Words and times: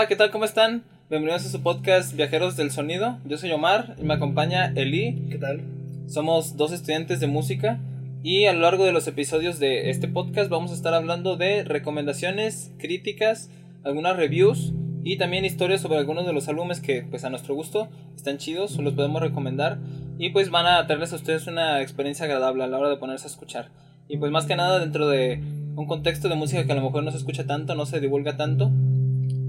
Hola, 0.00 0.08
¿qué 0.08 0.16
tal? 0.16 0.30
¿Cómo 0.30 0.46
están? 0.46 0.82
Bienvenidos 1.10 1.44
a 1.44 1.50
su 1.50 1.62
podcast 1.62 2.16
Viajeros 2.16 2.56
del 2.56 2.70
Sonido. 2.70 3.18
Yo 3.26 3.36
soy 3.36 3.52
Omar 3.52 3.96
y 4.00 4.04
me 4.04 4.14
acompaña 4.14 4.72
Eli. 4.74 5.26
¿Qué 5.28 5.36
tal? 5.36 5.60
Somos 6.06 6.56
dos 6.56 6.72
estudiantes 6.72 7.20
de 7.20 7.26
música 7.26 7.78
y 8.22 8.46
a 8.46 8.54
lo 8.54 8.60
largo 8.60 8.86
de 8.86 8.92
los 8.92 9.06
episodios 9.08 9.58
de 9.58 9.90
este 9.90 10.08
podcast 10.08 10.48
vamos 10.48 10.70
a 10.70 10.74
estar 10.74 10.94
hablando 10.94 11.36
de 11.36 11.64
recomendaciones, 11.64 12.72
críticas, 12.78 13.50
algunas 13.84 14.16
reviews 14.16 14.72
y 15.04 15.18
también 15.18 15.44
historias 15.44 15.82
sobre 15.82 15.98
algunos 15.98 16.24
de 16.24 16.32
los 16.32 16.48
álbumes 16.48 16.80
que 16.80 17.02
pues 17.02 17.24
a 17.24 17.28
nuestro 17.28 17.54
gusto 17.54 17.90
están 18.16 18.38
chidos, 18.38 18.78
los 18.78 18.94
podemos 18.94 19.20
recomendar 19.20 19.80
y 20.18 20.30
pues 20.30 20.50
van 20.50 20.64
a 20.64 20.86
traerles 20.86 21.12
a 21.12 21.16
ustedes 21.16 21.46
una 21.46 21.82
experiencia 21.82 22.24
agradable 22.24 22.64
a 22.64 22.68
la 22.68 22.78
hora 22.78 22.88
de 22.88 22.96
ponerse 22.96 23.26
a 23.26 23.30
escuchar. 23.30 23.68
Y 24.08 24.16
pues 24.16 24.32
más 24.32 24.46
que 24.46 24.56
nada 24.56 24.78
dentro 24.78 25.08
de 25.08 25.42
un 25.76 25.84
contexto 25.86 26.30
de 26.30 26.36
música 26.36 26.64
que 26.64 26.72
a 26.72 26.76
lo 26.76 26.84
mejor 26.84 27.04
no 27.04 27.10
se 27.10 27.18
escucha 27.18 27.46
tanto, 27.46 27.74
no 27.74 27.84
se 27.84 28.00
divulga 28.00 28.38
tanto. 28.38 28.70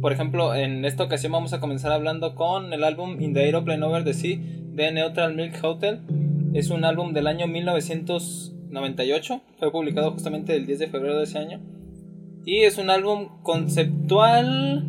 Por 0.02 0.12
ejemplo, 0.12 0.54
en 0.55 0.84
esta 0.84 1.04
ocasión 1.04 1.32
vamos 1.32 1.54
a 1.54 1.60
comenzar 1.60 1.91
hablando 1.91 2.34
con 2.34 2.73
el 2.73 2.84
álbum 2.84 3.22
In 3.22 3.36
the 3.36 3.41
Aeroplane 3.41 3.86
Over 3.86 4.04
the 4.04 4.16
Sea 4.16 4.40
de 4.40 4.91
Neutral 4.91 5.36
Milk 5.36 5.64
Hotel. 5.64 6.00
Es 6.55 6.71
un 6.71 6.84
álbum 6.85 7.13
del 7.13 7.27
año 7.27 7.46
1998, 7.46 9.41
fue 9.60 9.72
publicado 9.72 10.12
justamente 10.12 10.55
el 10.55 10.66
10 10.66 10.79
de 10.79 10.88
febrero 10.88 11.20
de 11.20 11.26
ese 11.26 11.38
año. 11.38 11.62
Y 12.46 12.62
es 12.62 12.79
un 12.79 12.90
álbum 12.90 13.29
conceptual, 13.44 14.88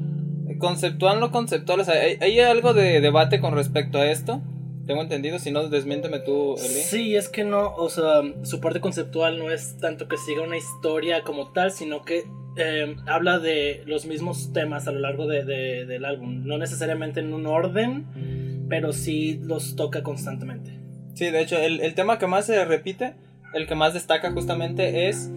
conceptual 0.59 1.21
no 1.21 1.31
conceptual, 1.31 1.81
o 1.81 1.85
sea, 1.85 1.97
hay, 2.01 2.17
hay 2.21 2.41
algo 2.41 2.73
de 2.73 3.03
debate 3.03 3.39
con 3.39 3.55
respecto 3.55 3.99
a 3.99 4.11
esto. 4.11 4.41
Tengo 4.87 5.03
entendido, 5.03 5.39
si 5.39 5.51
no, 5.51 5.69
desmiénteme 5.69 6.21
tú, 6.21 6.57
Eli. 6.57 6.69
Sí, 6.69 7.17
es 7.17 7.29
que 7.29 7.45
no, 7.45 7.75
o 7.75 7.91
sea, 7.91 8.23
su 8.45 8.61
parte 8.61 8.81
conceptual 8.81 9.39
no 9.39 9.51
es 9.51 9.77
tanto 9.77 10.09
que 10.09 10.17
siga 10.17 10.43
una 10.43 10.57
historia 10.57 11.23
como 11.23 11.53
tal, 11.53 11.71
sino 11.71 12.03
que 12.03 12.25
eh, 12.57 12.97
habla 13.07 13.39
de 13.39 13.83
los 13.87 14.07
mismos 14.07 14.53
temas 14.53 14.87
a 14.89 14.93
lo 14.93 15.01
largo 15.01 15.27
de, 15.27 15.45
de- 15.45 15.87
del 15.87 16.05
álbum. 16.05 16.45
No 16.47 16.59
necesariamente 16.59 17.21
en 17.21 17.33
un 17.33 17.47
orden, 17.47 18.67
pero 18.69 18.93
sí 18.93 19.41
los 19.43 19.77
toca 19.77 20.03
constantemente. 20.03 20.79
Sí, 21.15 21.31
de 21.31 21.41
hecho, 21.43 21.59
el, 21.59 21.81
el 21.81 21.95
tema 21.95 22.19
que 22.19 22.27
más 22.27 22.47
se 22.47 22.65
repite, 22.65 23.15
el 23.55 23.67
que 23.67 23.75
más 23.75 23.93
destaca 23.95 24.31
justamente 24.33 25.09
es 25.09 25.31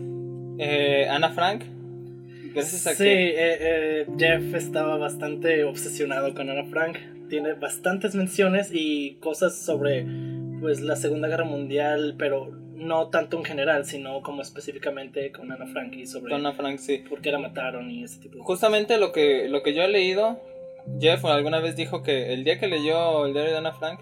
eh, 0.58 1.08
Ana 1.10 1.32
Frank. 1.32 1.64
Gracias 2.54 2.88
a 2.88 2.92
sí, 2.92 3.04
que... 3.04 3.30
eh, 3.30 3.36
eh, 3.60 4.06
Jeff 4.18 4.54
estaba 4.54 4.96
bastante 4.98 5.66
obsesionado 5.66 6.34
con 6.34 6.50
Ana 6.50 6.64
Frank. 6.66 6.98
Tiene 7.30 7.54
bastantes 7.54 8.16
menciones 8.16 8.70
y 8.74 9.16
cosas 9.20 9.58
sobre 9.58 10.06
pues 10.62 10.80
la 10.80 10.96
Segunda 10.96 11.28
Guerra 11.28 11.44
Mundial, 11.44 12.16
pero 12.18 12.52
no 12.76 13.08
tanto 13.10 13.38
en 13.38 13.46
general, 13.46 13.86
sino 13.86 14.22
como 14.22 14.42
específicamente 14.42 15.32
con 15.32 15.52
Ana 15.52 15.66
Frank 15.68 15.94
y 15.94 16.06
sobre 16.06 16.36
Ana 16.36 16.54
Frank, 16.54 16.78
sí. 16.80 16.98
por 16.98 17.22
qué 17.22 17.32
la 17.32 17.40
mataron 17.40 17.90
y 17.90 18.04
ese 18.04 18.20
tipo 18.20 18.36
de 18.36 18.40
cosas. 18.40 18.48
Justamente 18.48 18.98
lo 18.98 19.12
que, 19.12 19.48
lo 19.50 19.64
que 19.64 19.74
yo 19.74 19.82
he 19.82 19.88
leído, 19.88 20.42
Jeff 21.00 21.24
alguna 21.26 21.60
vez 21.60 21.76
dijo 21.76 22.04
que 22.04 22.34
el 22.34 22.44
día 22.44 22.60
que 22.60 22.68
leyó 22.68 23.26
el 23.26 23.34
diario 23.34 23.52
de 23.52 23.58
Ana 23.58 23.74
Frank, 23.74 24.02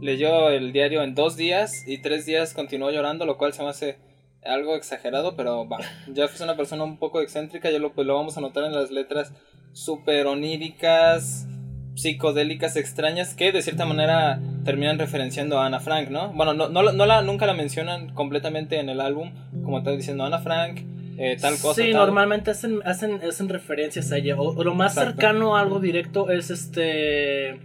leyó 0.00 0.50
el 0.50 0.72
diario 0.72 1.02
en 1.02 1.14
dos 1.14 1.36
días 1.36 1.86
y 1.86 1.98
tres 1.98 2.26
días 2.26 2.54
continuó 2.54 2.90
llorando, 2.90 3.26
lo 3.26 3.38
cual 3.38 3.52
se 3.52 3.62
me 3.62 3.70
hace 3.70 3.98
algo 4.44 4.76
exagerado, 4.76 5.36
pero 5.36 5.68
va. 5.68 5.78
Jeff 6.14 6.34
es 6.34 6.40
una 6.40 6.56
persona 6.56 6.84
un 6.84 6.98
poco 6.98 7.20
excéntrica, 7.20 7.70
ya 7.70 7.78
lo, 7.78 7.92
pues, 7.92 8.06
lo 8.06 8.14
vamos 8.14 8.36
a 8.36 8.40
notar 8.40 8.64
en 8.64 8.72
las 8.72 8.90
letras 8.90 9.32
súper 9.72 10.26
oníricas, 10.26 11.46
psicodélicas, 11.94 12.76
extrañas, 12.76 13.34
que 13.34 13.52
de 13.52 13.62
cierta 13.62 13.84
manera 13.84 14.40
terminan 14.64 14.98
referenciando 14.98 15.58
a 15.58 15.66
Ana 15.66 15.80
Frank, 15.80 16.08
¿no? 16.10 16.32
Bueno, 16.32 16.54
no, 16.54 16.68
no, 16.68 16.82
la- 16.82 16.92
no 16.92 17.06
la, 17.06 17.22
nunca 17.22 17.46
la 17.46 17.54
mencionan 17.54 18.10
completamente 18.14 18.78
en 18.78 18.88
el 18.88 19.00
álbum, 19.00 19.32
como 19.64 19.78
está 19.78 19.90
diciendo 19.92 20.24
Ana 20.24 20.38
Frank, 20.38 20.80
eh, 21.18 21.36
tal 21.40 21.58
cosa. 21.58 21.82
Sí, 21.82 21.90
tal. 21.92 22.00
normalmente 22.06 22.50
hacen, 22.50 22.80
hacen, 22.84 23.20
hacen 23.22 23.48
referencias 23.48 24.10
a 24.12 24.16
ella. 24.18 24.36
O, 24.40 24.56
o 24.56 24.64
lo 24.64 24.74
más 24.74 24.92
Exacto. 24.92 25.10
cercano 25.12 25.56
a 25.56 25.60
algo 25.60 25.78
directo 25.80 26.30
es 26.30 26.50
este. 26.50 27.58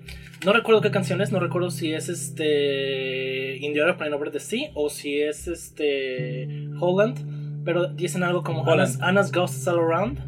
No 0.46 0.52
recuerdo 0.54 0.82
qué 0.82 0.92
canción 0.92 1.22
es, 1.22 1.32
no 1.32 1.40
recuerdo 1.40 1.72
si 1.72 1.94
es 1.94 2.10
este. 2.10 3.58
In 3.58 3.74
the 3.74 3.80
Aeroplane 3.82 4.14
Over 4.14 4.32
the 4.32 4.40
Sea 4.40 4.70
o 4.74 4.90
si 4.90 5.22
es 5.22 5.48
este. 5.48 6.68
Holland. 6.80 7.64
Pero 7.64 7.88
dicen 7.88 8.24
algo 8.24 8.44
como 8.44 8.62
Holland. 8.62 8.82
Anna's, 8.82 9.02
Anna's 9.02 9.32
Ghosts 9.32 9.68
All 9.68 9.80
Around. 9.80 10.20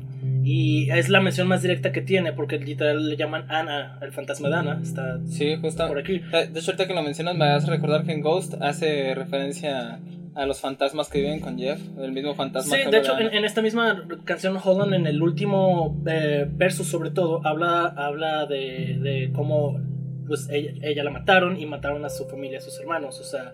Y 0.50 0.90
es 0.92 1.10
la 1.10 1.20
mención 1.20 1.46
más 1.50 1.62
directa 1.62 1.92
que 1.92 2.00
tiene, 2.00 2.32
porque 2.32 2.58
literal 2.58 3.10
le 3.10 3.18
llaman 3.18 3.52
Ana, 3.52 4.00
el 4.02 4.14
fantasma 4.14 4.48
de 4.48 4.56
Ana. 4.56 4.80
Está 4.82 5.20
Sí, 5.26 5.58
justo. 5.58 5.86
por 5.90 6.00
aquí. 6.00 6.22
Eh, 6.32 6.48
De 6.50 6.60
hecho, 6.62 6.72
ahorita 6.72 6.88
que 6.88 6.94
lo 6.94 7.04
mencionas, 7.04 7.36
me 7.36 7.50
hace 7.50 7.70
recordar 7.70 8.06
que 8.06 8.14
en 8.14 8.22
Ghost 8.22 8.54
hace 8.62 9.14
referencia 9.14 10.00
a 10.36 10.46
los 10.46 10.62
fantasmas 10.62 11.10
que 11.10 11.20
viven 11.20 11.42
con 11.42 11.58
Jeff, 11.58 11.82
el 12.00 12.14
mismo 12.14 12.34
fantasma 12.34 12.78
Sí, 12.78 12.84
que 12.86 12.92
de 12.92 12.98
hecho, 13.00 13.20
en, 13.20 13.44
esta 13.44 13.62
misma 13.62 14.08
canción 14.24 14.58
Holland, 14.64 14.94
en 14.94 15.06
el 15.06 15.22
último 15.22 16.02
eh, 16.08 16.46
verso 16.50 16.86
sobre 16.86 17.12
todo, 17.12 17.46
habla, 17.46 17.88
habla 17.98 18.46
de, 18.46 19.00
de 19.02 19.32
cómo 19.34 19.82
pues, 20.28 20.48
ella, 20.50 20.72
ella 20.82 21.04
la 21.04 21.12
mataron 21.12 21.60
y 21.60 21.66
mataron 21.66 22.06
a 22.06 22.10
su 22.10 22.24
familia, 22.24 22.60
a 22.60 22.62
sus 22.62 22.80
hermanos. 22.80 23.20
O 23.20 23.26
sea, 23.26 23.52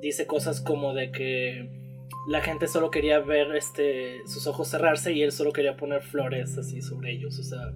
dice 0.00 0.26
cosas 0.26 0.60
como 0.60 0.94
de 0.94 1.12
que 1.12 1.83
la 2.26 2.40
gente 2.40 2.66
solo 2.68 2.90
quería 2.90 3.18
ver 3.20 3.54
este, 3.54 4.22
sus 4.26 4.46
ojos 4.46 4.68
cerrarse 4.68 5.12
y 5.12 5.22
él 5.22 5.30
solo 5.30 5.52
quería 5.52 5.76
poner 5.76 6.02
flores 6.02 6.56
así 6.56 6.80
sobre 6.80 7.12
ellos. 7.12 7.38
O 7.38 7.42
sea, 7.42 7.72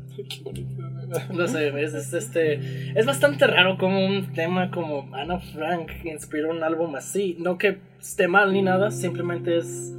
no 1.32 1.46
sé, 1.46 1.68
es, 1.82 1.94
es, 1.94 2.14
este, 2.14 2.98
es 2.98 3.06
bastante 3.06 3.46
raro 3.46 3.76
como 3.76 4.04
un 4.04 4.32
tema 4.32 4.70
como 4.70 5.14
Anna 5.14 5.38
Frank 5.38 5.90
inspiró 6.04 6.50
un 6.50 6.62
álbum 6.62 6.94
así. 6.96 7.36
No 7.38 7.58
que 7.58 7.78
esté 8.00 8.26
mal 8.26 8.52
ni 8.52 8.62
nada, 8.62 8.90
simplemente 8.90 9.58
es, 9.58 9.92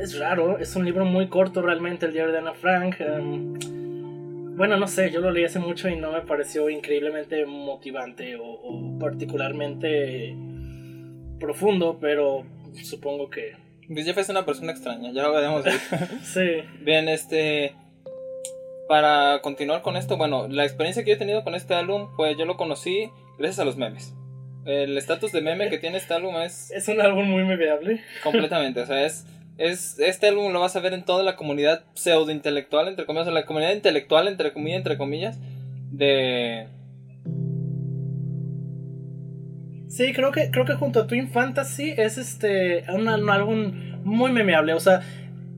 es 0.00 0.18
raro. 0.18 0.58
Es 0.58 0.74
un 0.76 0.86
libro 0.86 1.04
muy 1.04 1.28
corto 1.28 1.60
realmente, 1.60 2.06
el 2.06 2.12
diario 2.12 2.32
de 2.32 2.38
Anna 2.38 2.54
Frank. 2.54 3.00
em, 3.00 3.54
bueno, 4.56 4.78
no 4.78 4.86
sé, 4.86 5.10
yo 5.10 5.20
lo 5.20 5.30
leí 5.30 5.44
hace 5.44 5.58
mucho 5.58 5.88
y 5.88 5.96
no 5.96 6.12
me 6.12 6.22
pareció 6.22 6.70
increíblemente 6.70 7.44
motivante 7.44 8.36
o 8.38 8.96
particularmente 8.98 10.34
profundo, 11.40 11.98
pero 12.00 12.44
supongo 12.82 13.28
que 13.28 13.63
Pues 13.92 14.04
Jeff 14.06 14.18
es 14.18 14.28
una 14.28 14.44
persona 14.46 14.72
extraña, 14.72 15.12
ya 15.12 15.22
lo 15.22 15.32
veremos. 15.32 15.64
sí. 16.22 16.62
Bien, 16.80 17.08
este. 17.08 17.74
Para 18.88 19.40
continuar 19.40 19.80
con 19.82 19.96
esto, 19.96 20.16
bueno, 20.16 20.46
la 20.48 20.64
experiencia 20.64 21.04
que 21.04 21.10
yo 21.10 21.16
he 21.16 21.18
tenido 21.18 21.42
con 21.42 21.54
este 21.54 21.74
álbum, 21.74 22.08
pues 22.16 22.36
yo 22.36 22.44
lo 22.44 22.56
conocí 22.56 23.10
gracias 23.38 23.58
a 23.60 23.64
los 23.64 23.76
memes. 23.76 24.14
El 24.66 24.96
estatus 24.96 25.32
de 25.32 25.40
meme 25.40 25.70
que 25.70 25.78
tiene 25.78 25.98
este 25.98 26.14
álbum 26.14 26.36
es 26.36 26.70
Es 26.70 26.88
un 26.88 27.00
álbum 27.00 27.26
muy 27.26 27.44
memeable. 27.44 28.02
completamente, 28.22 28.80
o 28.80 28.86
sea, 28.86 29.04
es, 29.04 29.26
es 29.58 29.98
este 29.98 30.28
álbum 30.28 30.52
lo 30.52 30.60
vas 30.60 30.76
a 30.76 30.80
ver 30.80 30.92
en 30.92 31.04
toda 31.04 31.22
la 31.22 31.36
comunidad 31.36 31.84
pseudo 31.94 32.30
intelectual, 32.30 32.88
entre 32.88 33.06
comillas, 33.06 33.28
o 33.28 33.30
la 33.30 33.46
comunidad 33.46 33.72
intelectual, 33.72 34.28
entre 34.28 34.52
comillas, 34.52 34.78
entre 34.78 34.98
comillas, 34.98 35.38
de 35.90 36.66
Sí, 39.96 40.12
creo 40.12 40.32
que, 40.32 40.50
creo 40.50 40.64
que 40.64 40.74
junto 40.74 41.00
a 41.00 41.06
Twin 41.06 41.28
Fantasy 41.28 41.94
es 41.96 42.18
este 42.18 42.84
un, 42.92 43.06
un 43.08 43.30
álbum 43.30 43.72
muy 44.02 44.32
memeable. 44.32 44.72
O 44.74 44.80
sea, 44.80 45.02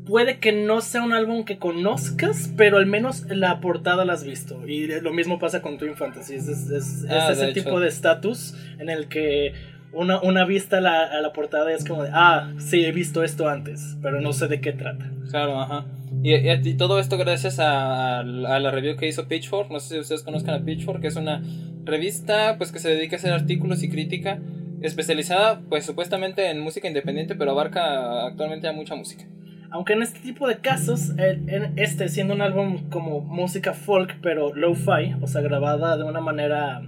puede 0.06 0.38
que 0.38 0.52
no 0.52 0.82
sea 0.82 1.02
un 1.02 1.14
álbum 1.14 1.44
que 1.44 1.56
conozcas, 1.58 2.52
pero 2.56 2.76
al 2.76 2.84
menos 2.86 3.24
la 3.30 3.60
portada 3.60 4.04
la 4.04 4.12
has 4.12 4.24
visto. 4.24 4.66
Y 4.68 4.88
lo 5.00 5.12
mismo 5.14 5.38
pasa 5.38 5.62
con 5.62 5.78
Twin 5.78 5.96
Fantasy. 5.96 6.34
Es, 6.34 6.48
es- 6.48 6.68
es- 6.70 7.02
es 7.04 7.10
Ah, 7.10 7.32
ese 7.32 7.44
hecho. 7.50 7.54
tipo 7.64 7.80
de 7.80 7.88
estatus 7.88 8.54
en 8.78 8.90
el 8.90 9.08
que 9.08 9.54
una, 9.92 10.20
una 10.20 10.44
vista 10.44 10.78
a 10.78 10.80
la, 10.82 11.04
a 11.04 11.20
la 11.22 11.32
portada 11.32 11.72
es 11.72 11.84
como 11.86 12.02
de, 12.02 12.10
ah, 12.12 12.52
sí, 12.58 12.84
he 12.84 12.92
visto 12.92 13.22
esto 13.24 13.48
antes, 13.48 13.96
pero 14.02 14.20
no 14.20 14.34
sé 14.34 14.48
de 14.48 14.60
qué 14.60 14.72
trata. 14.72 15.10
Claro, 15.30 15.58
ajá. 15.60 15.86
Y, 16.22 16.34
y- 16.34 16.50
y 16.70 16.74
todo 16.74 16.98
esto 16.98 17.18
gracias 17.18 17.58
a, 17.60 18.20
a 18.20 18.24
la 18.24 18.70
review 18.70 18.96
que 18.96 19.06
hizo 19.08 19.28
Pitchfork. 19.28 19.70
No 19.70 19.80
sé 19.80 19.94
si 19.94 20.00
ustedes 20.00 20.22
conozcan 20.22 20.54
a 20.54 20.64
Pitchfork, 20.64 21.00
que 21.00 21.08
es 21.08 21.16
una 21.16 21.42
revista 21.84 22.56
pues 22.58 22.72
que 22.72 22.78
se 22.78 22.88
dedica 22.88 23.16
a 23.16 23.18
hacer 23.18 23.32
artículos 23.32 23.82
y 23.82 23.88
crítica 23.88 24.40
especializada 24.82 25.60
pues 25.68 25.84
supuestamente 25.86 26.50
en 26.50 26.60
música 26.60 26.88
independiente, 26.88 27.34
pero 27.34 27.52
abarca 27.52 28.26
actualmente 28.26 28.66
ya 28.66 28.72
mucha 28.72 28.94
música. 28.94 29.24
Aunque 29.70 29.92
en 29.94 30.02
este 30.02 30.20
tipo 30.20 30.46
de 30.48 30.58
casos, 30.58 31.10
en 31.18 31.72
este 31.76 32.08
siendo 32.08 32.34
un 32.34 32.40
álbum 32.40 32.88
como 32.88 33.20
música 33.20 33.72
folk, 33.74 34.16
pero 34.22 34.54
lo-fi, 34.54 35.14
o 35.20 35.26
sea, 35.26 35.42
grabada 35.42 35.96
de 35.96 36.04
una 36.04 36.20
manera 36.20 36.82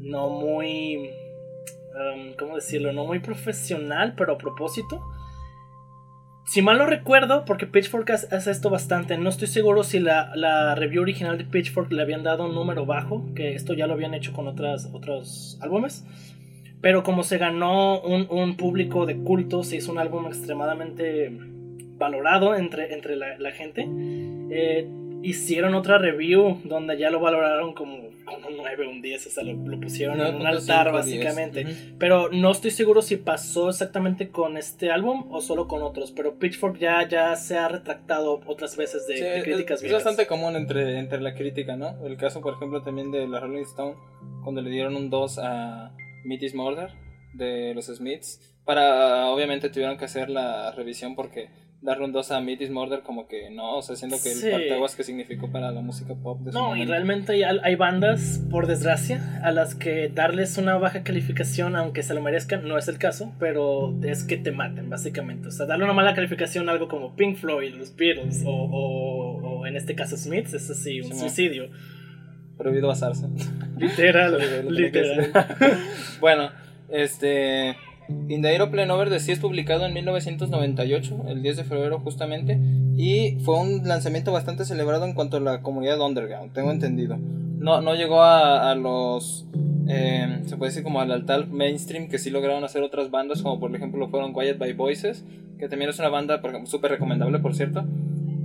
no 0.00 0.28
muy. 0.28 0.96
um, 0.98 2.34
¿Cómo 2.38 2.54
decirlo? 2.56 2.92
No 2.92 3.04
muy 3.06 3.18
profesional, 3.20 4.14
pero 4.16 4.34
a 4.34 4.38
propósito. 4.38 5.02
Si 6.46 6.62
mal 6.62 6.78
no 6.78 6.86
recuerdo, 6.86 7.44
porque 7.44 7.66
Pitchfork 7.66 8.08
hace 8.08 8.50
esto 8.52 8.70
bastante, 8.70 9.18
no 9.18 9.28
estoy 9.28 9.48
seguro 9.48 9.82
si 9.82 9.98
la, 9.98 10.30
la 10.36 10.76
review 10.76 11.02
original 11.02 11.36
de 11.36 11.44
Pitchfork 11.44 11.90
le 11.90 12.00
habían 12.00 12.22
dado 12.22 12.46
un 12.46 12.54
número 12.54 12.86
bajo, 12.86 13.24
que 13.34 13.54
esto 13.54 13.74
ya 13.74 13.88
lo 13.88 13.94
habían 13.94 14.14
hecho 14.14 14.32
con 14.32 14.46
otras, 14.46 14.88
otros 14.92 15.58
álbumes. 15.60 16.06
Pero 16.80 17.02
como 17.02 17.24
se 17.24 17.38
ganó 17.38 18.00
un, 18.00 18.28
un 18.30 18.56
público 18.56 19.06
de 19.06 19.16
culto, 19.16 19.64
se 19.64 19.76
hizo 19.76 19.90
un 19.90 19.98
álbum 19.98 20.26
extremadamente 20.28 21.32
valorado 21.98 22.54
entre, 22.54 22.94
entre 22.94 23.16
la, 23.16 23.36
la 23.38 23.50
gente. 23.50 23.88
Eh, 24.50 24.88
hicieron 25.24 25.74
otra 25.74 25.98
review 25.98 26.60
donde 26.62 26.96
ya 26.96 27.10
lo 27.10 27.18
valoraron 27.18 27.74
como, 27.74 28.10
como 28.26 28.48
un 28.48 28.56
9 28.58 28.88
un 28.88 29.00
10, 29.00 29.26
o 29.26 29.30
sea, 29.30 29.44
lo, 29.44 29.80
pusieron 29.80 30.20
en 30.20 30.34
un 30.34 30.46
altar 30.46 30.92
básicamente. 30.92 31.64
Pero 31.98 32.28
no 32.30 32.50
estoy 32.50 32.72
seguro 32.72 33.00
si 33.00 33.16
pasó 33.16 33.70
exactamente 33.70 34.28
con 34.28 34.58
este 34.58 34.90
álbum 34.90 35.32
o 35.32 35.40
solo 35.40 35.66
con 35.68 35.82
otros, 35.82 36.12
pero 36.12 36.38
Pitchfork 36.38 36.78
ya, 36.78 37.08
ya 37.08 37.34
se 37.36 37.56
ha 37.56 37.68
retractado 37.68 38.40
otras 38.46 38.76
veces 38.76 39.06
de, 39.06 39.42
críticas. 39.42 39.80
Es, 39.80 39.86
es 39.86 39.92
bastante 39.92 40.26
común 40.26 40.56
entre, 40.56 40.98
entre 40.98 41.20
la 41.20 41.34
crítica, 41.34 41.76
¿no? 41.76 42.04
El 42.04 42.16
caso, 42.16 42.40
por 42.42 42.54
ejemplo, 42.54 42.82
también 42.82 43.10
de 43.10 43.26
la 43.26 43.40
Rolling 43.40 43.62
Stone, 43.62 43.94
cuando 44.42 44.60
le 44.60 44.70
dieron 44.70 44.96
un 44.96 45.08
2 45.08 45.38
a 45.38 45.92
Meet 46.24 46.42
is 46.42 46.54
Murder 46.54 46.90
de 47.34 47.72
los 47.74 47.86
Smiths, 47.86 48.54
para, 48.64 49.28
obviamente 49.28 49.70
tuvieron 49.70 49.96
que 49.96 50.06
hacer 50.06 50.28
la 50.28 50.72
revisión 50.72 51.14
porque 51.14 51.48
darle 51.86 52.04
un 52.04 52.12
2 52.12 52.32
a 52.32 52.40
Meet 52.40 52.68
Murder 52.68 53.00
como 53.00 53.28
que 53.28 53.48
no, 53.48 53.76
o 53.76 53.82
sea, 53.82 53.94
siendo 53.94 54.16
que 54.20 54.32
el 54.32 54.50
parteaguas 54.50 54.96
que 54.96 55.04
significó 55.04 55.50
para 55.50 55.70
la 55.70 55.80
música 55.80 56.14
pop 56.14 56.40
de 56.40 56.50
No, 56.50 56.76
y 56.76 56.84
realmente 56.84 57.32
hay, 57.32 57.42
hay, 57.44 57.74
bandas, 57.76 58.42
por 58.50 58.66
desgracia, 58.66 59.40
a 59.42 59.52
las 59.52 59.76
que 59.76 60.08
darles 60.08 60.58
una 60.58 60.76
baja 60.76 61.04
calificación, 61.04 61.76
aunque 61.76 62.02
se 62.02 62.12
lo 62.12 62.20
merezcan, 62.20 62.66
no 62.66 62.76
es 62.76 62.88
el 62.88 62.98
caso, 62.98 63.32
pero 63.38 63.94
es 64.02 64.24
que 64.24 64.36
te 64.36 64.50
maten, 64.50 64.90
básicamente. 64.90 65.48
O 65.48 65.50
sea, 65.52 65.66
darle 65.66 65.84
una 65.84 65.94
mala 65.94 66.14
calificación 66.14 66.68
a 66.68 66.72
algo 66.72 66.88
como 66.88 67.14
Pink 67.14 67.36
Floyd, 67.36 67.74
los 67.74 67.94
Beatles, 67.94 68.42
o, 68.44 68.50
o, 68.50 69.66
en 69.66 69.76
este 69.76 69.94
caso 69.94 70.16
Smiths, 70.16 70.54
es 70.54 70.68
así, 70.68 71.00
un 71.00 71.16
suicidio. 71.16 71.70
Prohibido 72.58 72.88
basarse. 72.88 73.28
Literal, 73.78 74.38
literal. 74.70 75.30
bueno, 76.20 76.50
este... 76.88 77.76
In 78.08 78.42
the 78.42 78.48
Aeroplane 78.48 78.90
Over 78.90 79.10
the 79.10 79.20
Sea 79.20 79.34
es 79.34 79.40
publicado 79.40 79.86
en 79.86 79.94
1998, 79.94 81.24
el 81.28 81.42
10 81.42 81.56
de 81.56 81.64
febrero 81.64 81.98
justamente, 82.00 82.58
y 82.96 83.38
fue 83.44 83.58
un 83.58 83.86
lanzamiento 83.86 84.32
bastante 84.32 84.64
celebrado 84.64 85.04
en 85.04 85.14
cuanto 85.14 85.36
a 85.36 85.40
la 85.40 85.62
comunidad 85.62 86.00
underground, 86.00 86.52
tengo 86.52 86.70
entendido. 86.70 87.18
No, 87.18 87.80
no 87.80 87.94
llegó 87.94 88.22
a, 88.22 88.74
los, 88.74 89.46
eh, 89.88 90.40
se 90.46 90.56
puede 90.56 90.70
decir 90.70 90.82
como 90.82 91.00
al 91.00 91.10
altar 91.10 91.48
mainstream 91.48 92.08
que 92.08 92.18
sí 92.18 92.30
lograron 92.30 92.64
hacer 92.64 92.82
otras 92.82 93.10
bandas, 93.10 93.42
como 93.42 93.58
por 93.58 93.74
ejemplo 93.74 94.08
fueron 94.08 94.32
Quiet 94.34 94.58
by 94.58 94.72
Voices, 94.74 95.24
que 95.58 95.68
también 95.68 95.90
es 95.90 95.98
una 95.98 96.08
banda 96.08 96.40
súper 96.64 96.92
recomendable 96.92 97.38
por 97.38 97.54
cierto, 97.54 97.84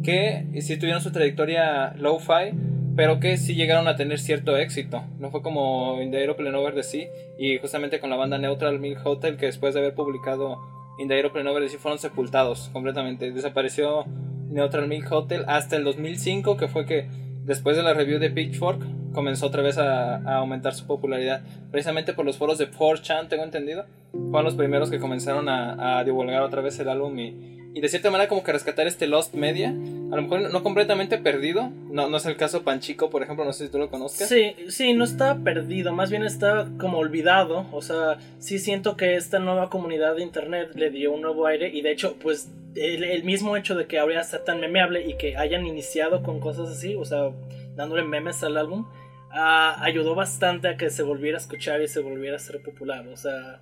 que 0.03 0.47
sí 0.61 0.77
tuvieron 0.77 1.01
su 1.01 1.11
trayectoria 1.11 1.93
low-fi, 1.97 2.55
pero 2.95 3.19
que 3.19 3.37
sí 3.37 3.55
llegaron 3.55 3.87
a 3.87 3.95
tener 3.95 4.19
cierto 4.19 4.57
éxito. 4.57 5.03
No 5.19 5.31
fue 5.31 5.41
como 5.41 6.01
In 6.01 6.11
the 6.11 6.17
Aeroplane 6.17 6.55
Over 6.55 6.75
the 6.75 6.83
Sea 6.83 7.07
y 7.37 7.57
justamente 7.57 7.99
con 7.99 8.09
la 8.09 8.15
banda 8.15 8.37
Neutral 8.37 8.79
Milk 8.79 9.05
Hotel 9.05 9.37
que 9.37 9.47
después 9.47 9.73
de 9.73 9.79
haber 9.79 9.93
publicado 9.93 10.59
In 10.99 11.07
the 11.07 11.15
Aeroplane 11.15 11.49
Over 11.49 11.63
the 11.63 11.69
Sea 11.69 11.79
fueron 11.79 11.99
sepultados 11.99 12.69
completamente. 12.73 13.31
Desapareció 13.31 14.05
Neutral 14.49 14.87
Milk 14.87 15.11
Hotel 15.11 15.45
hasta 15.47 15.77
el 15.77 15.83
2005 15.83 16.57
que 16.57 16.67
fue 16.67 16.85
que 16.85 17.07
después 17.43 17.77
de 17.77 17.83
la 17.83 17.93
review 17.93 18.19
de 18.19 18.29
Pitchfork 18.29 18.81
comenzó 19.13 19.47
otra 19.47 19.61
vez 19.61 19.77
a, 19.77 20.17
aumentar 20.37 20.73
su 20.73 20.85
popularidad. 20.85 21.43
Precisamente 21.71 22.13
por 22.13 22.25
los 22.25 22.37
foros 22.37 22.57
de 22.57 22.69
4chan, 22.71 23.27
tengo 23.29 23.43
entendido. 23.43 23.85
Fueron 24.11 24.45
los 24.45 24.55
primeros 24.55 24.89
que 24.89 24.99
comenzaron 24.99 25.49
a, 25.49 25.99
a 25.99 26.03
divulgar 26.03 26.41
otra 26.43 26.61
vez 26.61 26.79
el 26.79 26.89
álbum 26.89 27.17
y 27.19 27.61
y 27.73 27.79
de 27.79 27.87
cierta 27.87 28.11
manera 28.11 28.27
como 28.27 28.43
que 28.43 28.51
rescatar 28.51 28.87
este 28.87 29.07
Lost 29.07 29.33
Media. 29.33 29.73
A 30.11 30.17
lo 30.17 30.23
mejor 30.23 30.51
no 30.51 30.61
completamente 30.61 31.17
perdido. 31.17 31.71
No, 31.89 32.09
no 32.09 32.17
es 32.17 32.25
el 32.25 32.35
caso 32.35 32.63
Panchico, 32.63 33.09
por 33.09 33.23
ejemplo, 33.23 33.45
no 33.45 33.53
sé 33.53 33.65
si 33.65 33.71
tú 33.71 33.77
lo 33.77 33.89
conozcas. 33.89 34.27
Sí, 34.27 34.55
sí, 34.67 34.93
no 34.93 35.05
está 35.05 35.37
perdido, 35.37 35.93
más 35.93 36.09
bien 36.09 36.23
está 36.23 36.67
como 36.77 36.97
olvidado. 36.97 37.65
O 37.71 37.81
sea, 37.81 38.17
sí 38.39 38.59
siento 38.59 38.97
que 38.97 39.15
esta 39.15 39.39
nueva 39.39 39.69
comunidad 39.69 40.15
de 40.15 40.23
internet 40.23 40.71
le 40.75 40.89
dio 40.89 41.13
un 41.13 41.21
nuevo 41.21 41.47
aire. 41.47 41.69
Y 41.69 41.81
de 41.81 41.91
hecho, 41.91 42.17
pues 42.21 42.51
el, 42.75 43.23
mismo 43.23 43.55
hecho 43.55 43.75
de 43.75 43.87
que 43.87 43.99
ahora 43.99 44.23
sea 44.23 44.43
tan 44.43 44.59
memeable 44.59 45.07
y 45.07 45.15
que 45.15 45.37
hayan 45.37 45.65
iniciado 45.65 46.23
con 46.23 46.41
cosas 46.41 46.69
así, 46.69 46.93
o 46.95 47.05
sea, 47.05 47.31
dándole 47.75 48.03
memes 48.03 48.43
al 48.43 48.57
álbum, 48.57 48.87
ah, 49.31 49.77
ayudó 49.81 50.13
bastante 50.13 50.67
a 50.67 50.75
que 50.75 50.89
se 50.89 51.03
volviera 51.03 51.37
a 51.37 51.41
escuchar 51.41 51.81
y 51.81 51.87
se 51.87 52.01
volviera 52.01 52.35
a 52.35 52.39
ser 52.39 52.61
popular. 52.61 53.07
O 53.07 53.15
sea 53.15 53.61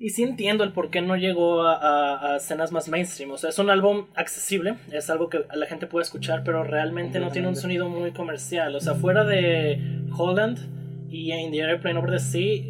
y 0.00 0.08
sí 0.10 0.22
entiendo 0.22 0.64
el 0.64 0.72
por 0.72 0.90
qué 0.90 1.02
no 1.02 1.14
llegó 1.14 1.62
a, 1.62 2.36
escenas 2.38 2.72
más 2.72 2.88
mainstream. 2.88 3.32
O 3.32 3.36
sea, 3.36 3.50
es 3.50 3.58
un 3.58 3.68
álbum 3.68 4.06
accesible, 4.14 4.76
es 4.90 5.10
algo 5.10 5.28
que 5.28 5.44
la 5.54 5.66
gente 5.66 5.86
puede 5.86 6.04
escuchar, 6.04 6.42
pero 6.42 6.64
realmente 6.64 7.20
no 7.20 7.30
tiene 7.30 7.48
un 7.48 7.54
sonido 7.54 7.86
muy 7.90 8.10
comercial. 8.12 8.74
O 8.74 8.80
sea, 8.80 8.94
fuera 8.94 9.24
de 9.24 9.78
Holland 10.16 10.58
y 11.10 11.32
In 11.32 11.52
the 11.52 11.60
Airplane 11.60 11.98
Over 11.98 12.12
the 12.12 12.18
Sea, 12.18 12.62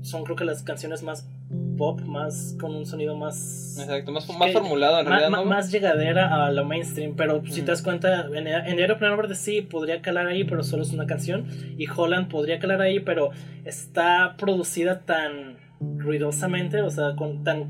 son 0.00 0.24
creo 0.24 0.34
que 0.34 0.46
las 0.46 0.62
canciones 0.62 1.02
más 1.02 1.28
pop, 1.76 2.00
más 2.00 2.56
con 2.58 2.74
un 2.74 2.86
sonido 2.86 3.14
más. 3.14 3.76
Exacto, 3.78 4.10
más, 4.10 4.24
formulado 4.26 5.00
en 5.00 5.06
realidad. 5.06 5.44
Más, 5.44 5.70
llegadera 5.70 6.46
a 6.46 6.50
lo 6.52 6.64
mainstream, 6.64 7.16
pero 7.16 7.42
si 7.50 7.60
te 7.60 7.70
das 7.70 7.82
cuenta, 7.82 8.28
en, 8.32 8.46
en 8.46 8.78
Aeroplane 8.78 9.12
Over 9.12 9.28
the 9.28 9.34
Sea 9.34 9.62
podría 9.68 10.00
calar 10.00 10.26
ahí, 10.26 10.44
pero 10.44 10.62
solo 10.62 10.84
es 10.84 10.94
una 10.94 11.04
canción. 11.04 11.48
Y 11.76 11.86
Holland 11.86 12.30
podría 12.30 12.58
calar 12.58 12.80
ahí, 12.80 13.00
pero 13.00 13.28
está 13.66 14.36
producida 14.38 15.00
tan 15.00 15.67
ruidosamente, 15.80 16.82
o 16.82 16.90
sea, 16.90 17.14
con, 17.16 17.44
tan 17.44 17.68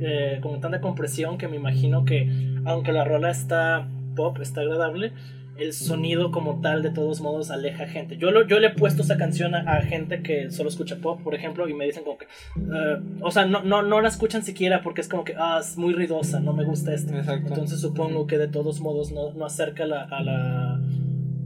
eh, 0.00 0.38
con 0.42 0.60
tanta 0.60 0.80
compresión 0.80 1.38
que 1.38 1.48
me 1.48 1.56
imagino 1.56 2.04
que, 2.04 2.30
aunque 2.64 2.92
la 2.92 3.04
rola 3.04 3.30
está 3.30 3.88
pop, 4.14 4.38
está 4.40 4.62
agradable, 4.62 5.12
el 5.58 5.72
sonido 5.72 6.30
como 6.30 6.60
tal 6.60 6.82
de 6.82 6.90
todos 6.90 7.20
modos 7.20 7.50
aleja 7.50 7.86
gente. 7.86 8.16
Yo, 8.16 8.30
lo, 8.30 8.46
yo 8.46 8.60
le 8.60 8.68
he 8.68 8.70
puesto 8.70 9.02
esa 9.02 9.16
canción 9.16 9.54
a, 9.54 9.82
gente 9.82 10.22
que 10.22 10.50
solo 10.50 10.68
escucha 10.68 10.96
pop, 10.96 11.20
por 11.22 11.34
ejemplo, 11.34 11.68
y 11.68 11.74
me 11.74 11.84
dicen 11.84 12.04
como 12.04 12.18
que, 12.18 12.26
eh, 12.26 13.00
o 13.20 13.30
sea, 13.30 13.44
no, 13.44 13.62
no, 13.62 13.82
no 13.82 14.00
la 14.00 14.08
escuchan 14.08 14.44
siquiera 14.44 14.82
porque 14.82 15.00
es 15.00 15.08
como 15.08 15.24
que, 15.24 15.34
ah, 15.36 15.58
es 15.60 15.76
muy 15.76 15.92
ruidosa, 15.92 16.38
no 16.40 16.52
me 16.52 16.64
gusta 16.64 16.94
esto. 16.94 17.12
Entonces 17.12 17.80
supongo 17.80 18.26
que 18.26 18.38
de 18.38 18.48
todos 18.48 18.80
modos 18.80 19.10
no, 19.10 19.32
no 19.32 19.44
acerca 19.44 19.84
la, 19.84 20.04
a 20.04 20.22
la 20.22 20.80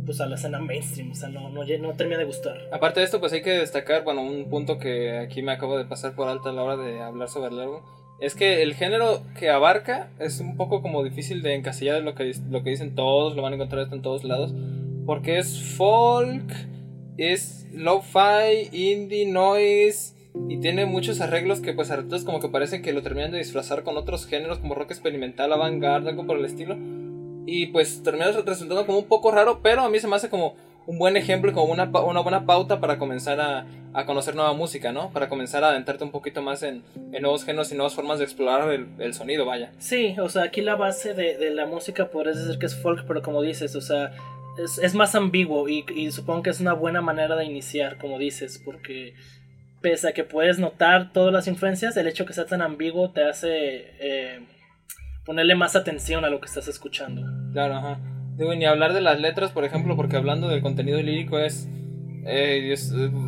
pues 0.05 0.21
a 0.21 0.27
la 0.27 0.37
escena 0.37 0.59
mainstream, 0.59 1.13
o 1.13 1.15
sea, 1.15 1.29
no, 1.29 1.49
no, 1.51 1.65
no, 1.65 1.93
termina 1.95 2.19
de 2.19 2.25
gustar. 2.25 2.69
Aparte 2.73 3.01
de 3.01 3.07
esto, 3.07 3.21
pues 3.21 3.33
hay 3.33 3.43
que 3.43 3.51
destacar, 3.51 4.05
bueno, 4.05 4.23
un 4.23 4.49
punto 4.49 4.79
que 4.79 5.19
aquí 5.19 5.43
me 5.43 5.53
acabo 5.53 5.79
de 5.79 5.85
pasar 5.85 6.15
por 6.15 6.29
alto 6.29 6.49
a 6.49 6.53
la 6.53 6.63
hora 6.63 6.77
de 6.77 7.01
hablar 7.01 7.29
sobre 7.29 7.55
el 7.55 7.61
álbum, 7.61 7.81
es 8.21 8.35
que 8.35 8.63
el 8.63 8.75
género 8.75 9.23
que 9.39 9.51
abarca 9.51 10.11
es 10.19 10.41
un 10.41 10.57
poco 10.57 10.83
como 10.83 11.03
difícil 11.03 11.43
de 11.43 11.55
encasillar 11.55 12.03
lo 12.03 12.15
que, 12.15 12.33
lo 12.51 12.63
que 12.63 12.71
dicen 12.71 12.95
todos, 12.95 13.35
lo 13.35 13.43
van 13.43 13.53
a 13.53 13.57
encontrar 13.57 13.89
en 13.93 14.03
todos 14.03 14.25
lados, 14.25 14.55
porque 15.07 15.39
es 15.39 15.61
folk, 15.61 16.53
es 17.17 17.67
lo-fi, 17.73 18.69
indie, 18.73 19.27
noise, 19.27 20.15
y 20.49 20.59
tiene 20.59 20.87
muchos 20.87 21.21
arreglos 21.21 21.61
que 21.61 21.75
pues 21.75 21.91
a 21.91 22.03
como 22.25 22.41
que 22.41 22.49
parecen 22.49 22.83
que 22.83 22.93
lo 22.93 23.03
terminan 23.03 23.33
de 23.33 23.39
disfrazar 23.39 23.83
con 23.83 23.97
otros 23.97 24.27
géneros 24.27 24.59
como 24.59 24.75
rock 24.75 24.93
experimental, 24.93 25.53
avant-garde, 25.53 26.11
algo 26.11 26.27
por 26.27 26.39
el 26.39 26.45
estilo 26.45 26.77
y 27.47 27.67
pues 27.67 28.03
termina 28.03 28.31
resultando 28.31 28.87
como 28.87 28.99
un 28.99 29.07
poco 29.09 29.31
raro, 29.31 29.61
pero 29.63 29.83
a 29.83 29.89
mí 29.89 29.99
se 29.99 30.09
me 30.09 30.17
hace 30.17 30.29
como 30.29 30.57
un 30.87 30.99
buen 30.99 31.17
ejemplo, 31.17 31.53
como 31.53 31.73
una, 31.73 31.85
una 31.85 32.21
buena 32.21 32.45
pauta 32.45 32.81
para 32.81 32.99
comenzar 32.99 33.41
a, 33.41 33.67
a, 33.93 34.05
conocer 34.05 34.35
nueva 34.35 34.53
música, 34.53 34.93
¿no? 34.93 35.11
Para 35.11 35.29
comenzar 35.29 35.63
a 35.65 35.69
adentrarte 35.69 36.05
un 36.05 36.11
poquito 36.11 36.43
más 36.43 36.63
en, 36.63 36.83
en 37.13 37.23
nuevos 37.23 37.45
géneros 37.45 37.71
y 37.71 37.77
nuevas 37.77 37.95
formas 37.95 38.19
de 38.19 38.25
explorar 38.25 38.71
el, 38.73 38.89
el 38.99 39.15
sonido, 39.15 39.47
vaya. 39.47 39.73
Sí, 39.79 40.17
o 40.19 40.29
sea, 40.29 40.45
aquí 40.45 40.61
la 40.61 40.75
base 40.75 41.15
de, 41.15 41.37
de 41.37 41.51
la 41.51 41.67
música 41.67 42.09
podría 42.09 42.35
decir 42.35 42.59
que 42.59 42.67
es 42.67 42.75
folk, 42.75 43.05
pero 43.07 43.23
como 43.23 43.43
dices, 43.43 43.77
o 43.77 43.81
sea, 43.81 44.13
es, 44.59 44.79
es 44.79 44.95
más 44.95 45.15
ambiguo 45.15 45.69
y, 45.69 45.85
y, 45.95 46.11
supongo 46.11 46.43
que 46.43 46.51
es 46.51 46.61
una 46.61 46.73
buena 46.73 47.01
manera 47.01 47.37
de 47.37 47.45
iniciar, 47.45 47.99
como 47.99 48.19
dices, 48.19 48.61
porque 48.65 49.15
pese 49.81 50.09
a 50.09 50.13
que 50.13 50.25
puedes 50.25 50.59
notar 50.59 51.13
todas 51.13 51.33
las 51.33 51.47
influencias, 51.47 51.97
el 51.97 52.09
hecho 52.09 52.27
que 52.27 52.33
sea 52.33 52.47
tan 52.47 52.63
ambiguo 52.63 53.11
te 53.11 53.25
hace... 53.25 53.87
Eh, 54.01 54.41
ponerle 55.25 55.55
más 55.55 55.77
atención 55.77 56.25
a 56.25 56.31
lo 56.31 56.41
que 56.41 56.47
estás 56.47 56.69
escuchando. 56.69 57.23
Claro, 57.53 57.77
ajá. 57.77 58.01
Digo, 58.37 58.55
ni 58.55 58.65
hablar 58.65 58.93
de 58.93 59.01
las 59.01 59.21
letras, 59.21 59.51
por 59.53 59.65
ejemplo, 59.65 59.95
porque 59.97 60.17
hablando 60.17 60.49
del 60.49 60.63
contenido 60.63 61.01
lírico 61.01 61.39
es 61.39 61.69
eh, 62.25 62.75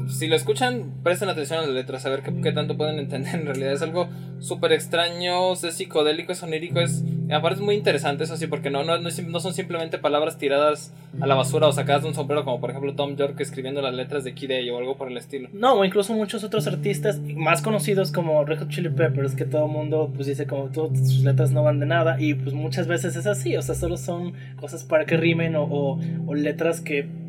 si 0.08 0.28
lo 0.28 0.36
escuchan, 0.36 0.94
presten 1.02 1.28
atención 1.28 1.58
a 1.58 1.62
las 1.62 1.70
letras, 1.70 2.06
a 2.06 2.10
ver 2.10 2.22
qué, 2.22 2.52
tanto 2.52 2.76
pueden 2.76 2.98
entender. 2.98 3.34
En 3.44 3.46
realidad 3.46 3.72
es 3.72 3.82
algo 3.82 4.08
súper 4.38 4.72
extraño, 4.72 5.52
es 5.52 5.60
psicodélico, 5.60 6.32
es 6.32 6.42
onírico, 6.42 6.80
es, 6.80 7.02
aparte 7.32 7.56
es 7.56 7.60
muy 7.60 7.74
interesante 7.74 8.24
eso 8.24 8.36
sí, 8.36 8.46
porque 8.46 8.70
no, 8.70 8.84
no, 8.84 8.98
no, 8.98 9.40
son 9.40 9.54
simplemente 9.54 9.98
palabras 9.98 10.38
tiradas 10.38 10.94
a 11.20 11.26
la 11.26 11.34
basura 11.34 11.66
o 11.66 11.72
sacadas 11.72 12.02
de 12.02 12.08
un 12.08 12.14
sombrero, 12.14 12.44
como 12.44 12.60
por 12.60 12.70
ejemplo 12.70 12.94
Tom 12.94 13.16
York 13.16 13.40
escribiendo 13.40 13.82
las 13.82 13.94
letras 13.94 14.22
de 14.24 14.34
Kid 14.34 14.50
o 14.72 14.78
algo 14.78 14.96
por 14.96 15.08
el 15.08 15.16
estilo. 15.16 15.48
No, 15.52 15.74
o 15.74 15.84
incluso 15.84 16.12
muchos 16.12 16.44
otros 16.44 16.66
artistas 16.66 17.20
más 17.20 17.62
conocidos 17.62 18.12
como 18.12 18.44
Red 18.44 18.60
Hot 18.60 18.68
Chili 18.68 18.90
Peppers, 18.90 19.34
que 19.34 19.44
todo 19.44 19.66
el 19.66 19.72
mundo 19.72 20.12
pues 20.14 20.28
dice 20.28 20.46
como 20.46 20.66
todas 20.66 20.98
sus 20.98 21.24
letras 21.24 21.50
no 21.50 21.64
van 21.64 21.80
de 21.80 21.86
nada, 21.86 22.20
y 22.20 22.34
pues 22.34 22.54
muchas 22.54 22.86
veces 22.86 23.16
es 23.16 23.26
así, 23.26 23.56
o 23.56 23.62
sea, 23.62 23.74
solo 23.74 23.96
son 23.96 24.34
cosas 24.56 24.84
para 24.84 25.04
que 25.04 25.16
rimen 25.16 25.54
o 25.56 25.98
letras 26.34 26.80
que 26.80 27.23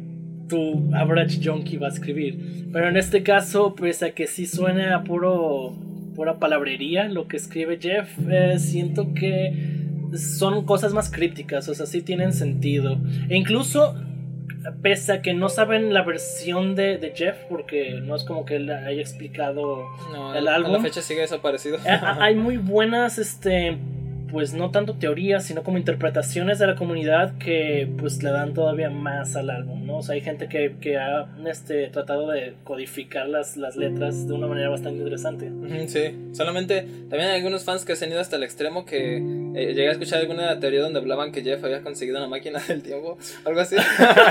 tu 0.47 0.89
average 0.93 1.39
junkie 1.43 1.77
va 1.77 1.87
a 1.87 1.89
escribir. 1.89 2.67
Pero 2.71 2.89
en 2.89 2.97
este 2.97 3.23
caso, 3.23 3.75
pese 3.75 4.05
a 4.05 4.11
que 4.11 4.27
sí 4.27 4.45
suene 4.45 4.93
a 4.93 5.03
puro 5.03 5.75
pura 6.15 6.39
palabrería 6.39 7.09
lo 7.09 7.27
que 7.27 7.37
escribe 7.37 7.77
Jeff, 7.79 8.09
eh, 8.29 8.57
siento 8.57 9.13
que 9.13 9.75
son 10.17 10.65
cosas 10.65 10.93
más 10.93 11.11
crípticas, 11.11 11.67
o 11.67 11.75
sea, 11.75 11.85
sí 11.85 12.01
tienen 12.01 12.31
sentido. 12.31 12.97
E 13.29 13.35
incluso, 13.35 13.95
pese 14.81 15.11
a 15.13 15.21
que 15.21 15.33
no 15.33 15.49
saben 15.49 15.93
la 15.93 16.03
versión 16.03 16.73
de, 16.75 17.11
Jeff, 17.13 17.35
porque 17.49 17.99
no 18.01 18.15
es 18.15 18.23
como 18.23 18.45
que 18.45 18.55
él 18.55 18.69
haya 18.71 19.01
explicado 19.01 19.85
el 20.35 20.47
álbum. 20.47 20.75
A 20.75 20.77
la 20.77 20.83
fecha 20.83 21.01
sigue 21.01 21.21
desaparecido. 21.21 21.77
Eh, 21.77 21.99
hay 22.01 22.35
muy 22.35 22.57
buenas, 22.57 23.17
este 23.17 23.77
pues 24.36 24.54
no 24.54 24.70
tanto 24.70 24.96
teorías, 24.96 25.46
sino 25.46 25.63
como 25.63 25.77
interpretaciones 25.77 26.60
de 26.60 26.68
la 26.68 26.75
comunidad 26.75 27.38
que 27.38 27.89
pues 27.98 28.22
le 28.22 28.32
dan 28.32 28.54
todavía 28.54 28.89
más 28.89 29.38
al 29.38 29.50
álbum, 29.50 29.86
¿no? 29.86 30.00
O 30.00 30.04
sea, 30.04 30.15
hay 30.15 30.20
gente 30.20 30.50
que, 30.50 30.75
que 30.82 30.98
ha 30.98 31.30
este, 31.48 31.88
tratado 31.88 32.30
de 32.30 32.54
codificar 32.65 33.30
las, 33.30 33.56
las 33.56 33.77
letras 33.77 34.27
de 34.27 34.34
una 34.34 34.48
manera 34.48 34.68
bastante 34.68 34.98
interesante. 34.98 35.50
Sí, 35.88 36.34
solamente 36.34 36.82
también 37.10 37.30
hay 37.30 37.38
algunos 37.38 37.63
fans 37.63 37.86
que 37.86 37.96
se 37.96 38.04
han 38.04 38.12
ido 38.12 38.20
hasta 38.20 38.36
el 38.36 38.44
extremo 38.44 38.86
que 38.86 39.24
eh, 39.55 39.74
llegué 39.74 39.89
a 39.89 39.91
escuchar 39.93 40.19
alguna 40.19 40.59
teoría 40.59 40.81
donde 40.81 41.00
hablaban 41.00 41.31
que 41.31 41.41
Jeff 41.43 41.63
había 41.63 41.81
conseguido 41.81 42.17
una 42.17 42.27
máquina 42.27 42.59
del 42.59 42.83
tiempo, 42.83 43.17
algo 43.45 43.59
así. 43.59 43.75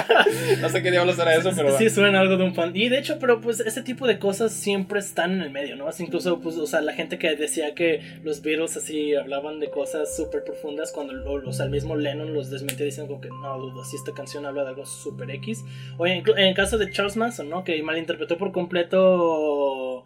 no 0.61 0.69
sé 0.69 0.83
qué 0.83 0.91
diablos 0.91 1.19
era 1.19 1.35
eso, 1.35 1.51
pero... 1.57 1.77
Sí, 1.79 1.89
suena 1.91 2.21
algo 2.21 2.37
de 2.37 2.45
un 2.45 2.55
fan. 2.55 2.73
Y 2.75 2.89
de 2.89 2.99
hecho, 2.99 3.19
pero 3.19 3.41
pues 3.41 3.61
ese 3.61 3.83
tipo 3.83 4.07
de 4.07 4.19
cosas 4.19 4.53
siempre 4.53 5.01
están 5.01 5.33
en 5.33 5.43
el 5.43 5.51
medio, 5.51 5.77
¿no? 5.77 5.89
incluso, 5.99 6.41
pues, 6.41 6.57
o 6.57 6.67
sea, 6.67 6.81
la 6.81 6.93
gente 6.93 7.19
que 7.19 7.35
decía 7.37 7.75
que 7.75 8.01
los 8.23 8.43
Beatles 8.43 8.77
así 8.77 9.15
hablaban 9.15 9.61
de 9.61 9.71
cosas 9.71 10.15
súper 10.17 10.45
profundas 10.45 10.93
cuando, 10.93 11.15
o 11.33 11.53
sea, 11.53 11.67
el 11.67 11.71
mismo 11.71 11.97
Lennon 11.97 12.35
los 12.35 12.51
desmentía 12.51 12.87
diciendo 12.87 13.09
como 13.09 13.21
que 13.21 13.29
no, 13.29 13.59
dudo, 13.59 13.85
si 13.85 13.97
esta 13.97 14.13
canción 14.13 14.47
habla 14.47 14.63
de 14.63 14.71
algo 14.71 14.87
súper 14.87 15.31
X. 15.31 15.65
O 15.99 16.07
en, 16.07 16.23
en, 16.37 16.39
el 16.39 16.55
caso 16.55 16.79
de 16.79 16.91
Charles 16.91 17.17
Manson, 17.17 17.49
¿no? 17.49 17.65
Que 17.65 17.83
malinterpretó 17.83 18.37
por 18.37 18.53
completo 18.53 20.05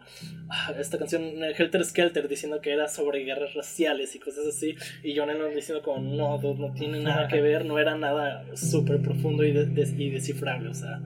ah, 0.49 0.73
esta 0.79 0.97
canción 0.97 1.43
Helter 1.43 1.83
Skelter 1.83 2.27
diciendo 2.27 2.61
que 2.61 2.71
era 2.71 2.87
sobre 2.87 3.23
guerras 3.23 3.53
raciales 3.53 4.15
y 4.15 4.19
cosas 4.19 4.47
así. 4.47 4.75
Y 5.03 5.08
John 5.15 5.27
Lennon 5.27 5.53
diciendo 5.53 5.83
como 5.83 5.99
no, 5.99 6.39
no 6.41 6.73
tiene 6.73 6.99
nada 7.03 7.27
que 7.27 7.41
ver, 7.41 7.65
no 7.65 7.79
era 7.79 7.95
nada 7.95 8.45
súper 8.55 9.01
profundo 9.01 9.43
y, 9.43 9.49
y 9.49 10.09
descifrable, 10.09 10.69
o 10.69 10.73
sea. 10.73 11.01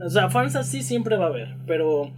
O 0.00 0.10
sea, 0.10 0.28
fans 0.28 0.56
así 0.56 0.82
siempre 0.82 1.16
va 1.16 1.26
a 1.26 1.28
haber, 1.28 1.56
pero 1.66 2.12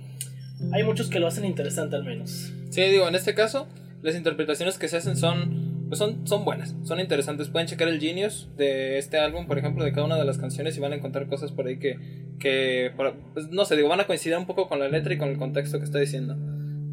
hay 0.72 0.82
muchos 0.82 1.08
que 1.08 1.20
lo 1.20 1.26
hacen 1.26 1.44
interesante 1.44 1.96
al 1.96 2.04
menos. 2.04 2.52
Sí, 2.70 2.82
digo, 2.82 3.06
en 3.08 3.14
este 3.14 3.34
caso, 3.34 3.68
las 4.02 4.16
interpretaciones 4.16 4.78
que 4.78 4.88
se 4.88 4.96
hacen 4.96 5.16
son, 5.16 5.86
pues 5.88 5.98
son, 5.98 6.26
son 6.26 6.44
buenas, 6.44 6.74
son 6.84 7.00
interesantes. 7.00 7.48
Pueden 7.48 7.68
checar 7.68 7.88
el 7.88 8.00
Genius 8.00 8.48
de 8.56 8.98
este 8.98 9.18
álbum, 9.18 9.46
por 9.46 9.58
ejemplo, 9.58 9.84
de 9.84 9.92
cada 9.92 10.06
una 10.06 10.16
de 10.16 10.24
las 10.24 10.38
canciones 10.38 10.76
y 10.76 10.80
van 10.80 10.92
a 10.92 10.96
encontrar 10.96 11.26
cosas 11.26 11.52
por 11.52 11.66
ahí 11.66 11.78
que, 11.78 11.98
que 12.38 12.92
pues, 13.34 13.50
no 13.50 13.64
sé, 13.64 13.76
digo, 13.76 13.88
van 13.88 14.00
a 14.00 14.06
coincidir 14.06 14.36
un 14.38 14.46
poco 14.46 14.68
con 14.68 14.78
la 14.78 14.88
letra 14.88 15.14
y 15.14 15.18
con 15.18 15.28
el 15.28 15.38
contexto 15.38 15.78
que 15.78 15.84
está 15.84 15.98
diciendo. 15.98 16.36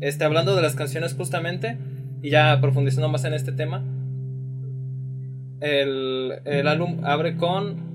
Este, 0.01 0.25
hablando 0.25 0.55
de 0.55 0.61
las 0.61 0.75
canciones 0.75 1.13
justamente, 1.13 1.77
y 2.21 2.29
ya 2.29 2.59
profundizando 2.61 3.09
más 3.09 3.23
en 3.25 3.33
este 3.33 3.51
tema, 3.51 3.83
el, 5.63 6.41
el 6.43 6.67
álbum 6.67 7.05
abre 7.05 7.37
con 7.37 7.93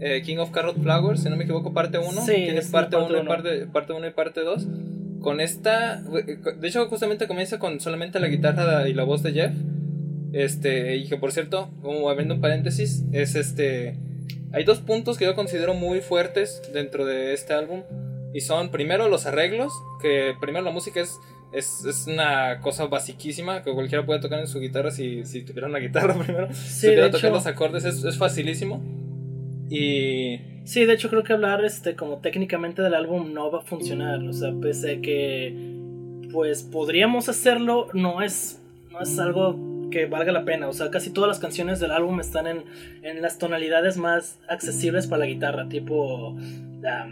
eh, 0.00 0.22
King 0.22 0.38
of 0.38 0.50
Carrot 0.50 0.80
Flowers, 0.82 1.22
si 1.22 1.28
no 1.28 1.36
me 1.36 1.44
equivoco, 1.44 1.74
parte 1.74 1.98
1. 1.98 2.10
Sí, 2.22 2.32
Tiene 2.32 2.62
parte 2.62 2.96
1 2.96 3.22
y 3.22 3.26
parte, 3.26 3.66
parte, 3.66 3.92
y 3.94 4.10
parte 4.10 4.40
2. 4.40 4.66
Con 5.20 5.40
esta, 5.40 6.02
de 6.02 6.68
hecho, 6.68 6.86
justamente 6.88 7.26
comienza 7.26 7.58
con 7.58 7.80
solamente 7.80 8.18
la 8.18 8.28
guitarra 8.28 8.88
y 8.88 8.94
la 8.94 9.04
voz 9.04 9.22
de 9.22 9.32
Jeff. 9.32 9.52
Este, 10.32 10.96
y 10.96 11.06
que 11.06 11.16
por 11.16 11.32
cierto, 11.32 11.70
como 11.82 12.08
abriendo 12.08 12.34
un 12.34 12.40
paréntesis, 12.40 13.04
es 13.12 13.34
este. 13.34 13.98
Hay 14.52 14.64
dos 14.64 14.78
puntos 14.78 15.18
que 15.18 15.24
yo 15.26 15.34
considero 15.34 15.74
muy 15.74 16.00
fuertes 16.00 16.62
dentro 16.72 17.04
de 17.04 17.34
este 17.34 17.52
álbum. 17.52 17.82
Y 18.32 18.40
son 18.40 18.70
primero 18.70 19.08
los 19.08 19.26
arreglos, 19.26 19.72
que 20.00 20.34
primero 20.40 20.64
la 20.64 20.70
música 20.70 21.00
es 21.00 21.18
es, 21.56 21.84
es, 21.84 22.06
una 22.06 22.60
cosa 22.60 22.86
basiquísima 22.86 23.62
que 23.62 23.72
cualquiera 23.72 24.04
puede 24.04 24.20
tocar 24.20 24.40
en 24.40 24.46
su 24.46 24.60
guitarra 24.60 24.90
si, 24.90 25.24
si 25.24 25.42
tuviera 25.42 25.68
una 25.68 25.78
guitarra 25.78 26.14
primero. 26.24 26.52
si 26.52 26.86
tuviera 26.86 27.10
tocar 27.10 27.32
los 27.32 27.46
acordes 27.46 27.84
es, 27.84 28.04
es, 28.04 28.16
facilísimo. 28.16 28.82
Y... 29.68 30.40
Sí, 30.64 30.84
de 30.84 30.94
hecho 30.94 31.08
creo 31.08 31.22
que 31.22 31.32
hablar 31.32 31.64
este 31.64 31.94
como 31.94 32.18
técnicamente 32.18 32.82
del 32.82 32.94
álbum 32.94 33.32
no 33.32 33.50
va 33.50 33.60
a 33.60 33.62
funcionar. 33.62 34.22
O 34.22 34.32
sea, 34.32 34.52
pese 34.60 34.94
a 34.94 35.00
que 35.00 35.54
pues 36.32 36.62
podríamos 36.62 37.28
hacerlo, 37.28 37.88
no 37.94 38.22
es, 38.22 38.60
no 38.90 39.00
es 39.00 39.18
algo 39.18 39.88
que 39.90 40.06
valga 40.06 40.32
la 40.32 40.44
pena. 40.44 40.68
O 40.68 40.72
sea, 40.72 40.90
casi 40.90 41.10
todas 41.10 41.28
las 41.28 41.38
canciones 41.38 41.80
del 41.80 41.92
álbum 41.92 42.20
están 42.20 42.46
en, 42.46 42.64
en 43.02 43.22
las 43.22 43.38
tonalidades 43.38 43.96
más 43.96 44.40
accesibles 44.48 45.06
para 45.06 45.20
la 45.20 45.26
guitarra, 45.26 45.68
tipo 45.68 46.36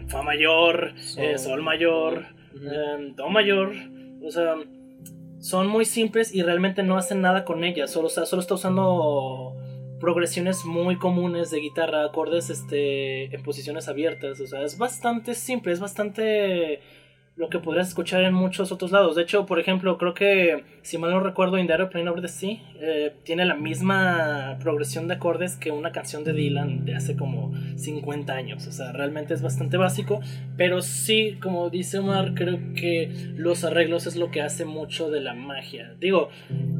Fa 0.09 0.23
mayor, 0.23 0.93
eh, 1.17 1.39
Sol, 1.39 1.63
mayor, 1.63 2.27
em, 2.55 3.15
Do 3.15 3.29
mayor. 3.29 3.73
O 4.25 4.31
sea, 4.31 4.54
son 5.38 5.69
muy 5.69 5.85
simples 5.85 6.35
y 6.35 6.43
realmente 6.43 6.83
no 6.83 6.97
hacen 6.97 7.21
nada 7.21 7.45
con 7.45 7.64
ellas. 7.64 7.90
Solo, 7.90 8.09
solo 8.09 8.40
está 8.40 8.54
usando 8.54 9.57
progresiones 10.00 10.64
muy 10.64 10.99
comunes 10.99 11.50
de 11.50 11.61
guitarra, 11.61 12.04
acordes 12.04 12.50
este, 12.50 13.35
en 13.35 13.43
posiciones 13.43 13.88
abiertas. 13.88 14.40
O 14.40 14.47
sea, 14.47 14.62
es 14.62 14.78
bastante 14.78 15.35
simple, 15.35 15.73
es 15.73 15.81
bastante 15.81 16.81
lo 17.37 17.49
que 17.49 17.59
podrías 17.59 17.88
escuchar 17.88 18.23
en 18.23 18.33
muchos 18.33 18.71
otros 18.71 18.93
lados. 18.93 19.17
De 19.17 19.23
hecho, 19.23 19.45
por 19.45 19.59
ejemplo, 19.59 19.99
creo 19.99 20.14
que, 20.14 20.64
si 20.83 20.99
mal 20.99 21.11
no 21.11 21.19
recuerdo, 21.19 21.59
In 21.59 21.67
the 21.67 21.73
Aeroplane 21.73 22.09
Over 22.09 22.23
the 22.23 22.29
Sea 22.29 22.59
eh, 22.81 23.12
tiene 23.25 23.45
la 23.45 23.57
misma 23.57 24.57
progresión 24.61 25.09
de 25.09 25.14
acordes 25.14 25.57
que 25.57 25.73
una 25.73 25.91
canción 25.91 26.23
de 26.23 26.33
Dylan 26.33 26.85
de 26.85 26.95
hace 26.95 27.17
como 27.17 27.53
50 27.76 28.33
años. 28.33 28.67
O 28.69 28.73
sea, 28.73 28.93
realmente 28.93 29.35
es 29.35 29.43
bastante 29.43 29.76
básico. 29.76 30.21
Pero 30.57 30.81
sí, 30.81 31.37
como 31.43 31.71
dice 31.71 31.99
Omar, 31.99 32.35
creo 32.35 32.59
que 32.76 33.11
los 33.37 33.64
arreglos 33.64 34.07
es 34.07 34.14
lo 34.14 34.31
que 34.31 34.41
hace 34.41 34.64
mucho 34.64 35.11
de 35.11 35.21
la 35.21 35.35
magia. 35.35 35.93
Digo, 35.99 36.29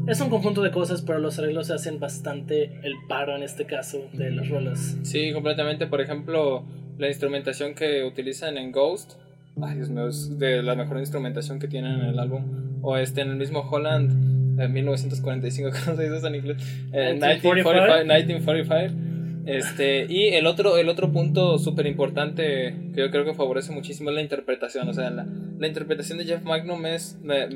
es 0.07 0.21
un 0.21 0.31
conjunto 0.31 0.63
de 0.63 0.71
cosas, 0.71 1.03
pero 1.03 1.19
los 1.19 1.37
arreglos 1.41 1.73
hacen 1.73 1.99
bastante 1.99 2.79
el 2.85 2.95
paro 3.09 3.35
en 3.35 3.43
este 3.43 3.65
caso 3.65 4.09
de 4.13 4.31
las 4.31 4.49
rolas. 4.49 4.99
Sí, 5.03 5.33
completamente. 5.33 5.89
Por 5.89 6.01
ejemplo, 6.01 6.65
la 6.97 7.09
instrumentación 7.09 7.75
que 7.75 8.05
utilizan 8.05 8.57
en 8.57 8.71
Ghost 8.71 9.24
ay 9.63 9.77
Dios 9.77 9.91
mío, 9.91 10.09
es 10.09 10.39
de 10.39 10.63
la 10.63 10.75
mejor 10.75 10.99
instrumentación 10.99 11.59
que 11.59 11.69
tienen 11.69 12.01
en 12.01 12.07
el 12.07 12.19
álbum. 12.19 12.81
O 12.83 12.97
este, 12.97 13.23
en 13.23 13.31
el 13.31 13.37
mismo 13.37 13.61
Holland, 13.61 14.61
en 14.61 14.73
1945, 14.73 15.71
¿cómo 15.85 15.97
se 15.97 16.03
dice 16.03 16.17
eso 16.17 16.27
en 16.27 16.35
inglés? 16.35 16.57
1945, 16.93 18.05
1945. 18.05 19.15
Este, 19.47 20.07
y 20.09 20.29
el 20.29 20.47
otro, 20.47 20.79
el 20.79 20.89
otro 20.89 21.13
punto 21.13 21.59
súper 21.59 21.87
importante 21.87 22.75
que 22.95 23.01
yo 23.01 23.11
creo 23.11 23.25
que 23.27 23.35
favorece 23.35 23.73
muchísimo 23.73 24.11
es 24.11 24.17
la 24.17 24.23
interpretación. 24.23 24.89
O 24.89 24.95
sea, 24.95 25.11
la, 25.11 25.27
la 25.59 25.67
interpretación 25.67 26.19
de 26.19 26.25
Jeff 26.25 26.43
Magnum 26.45 26.87
es. 26.87 27.19
Eh, 27.29 27.49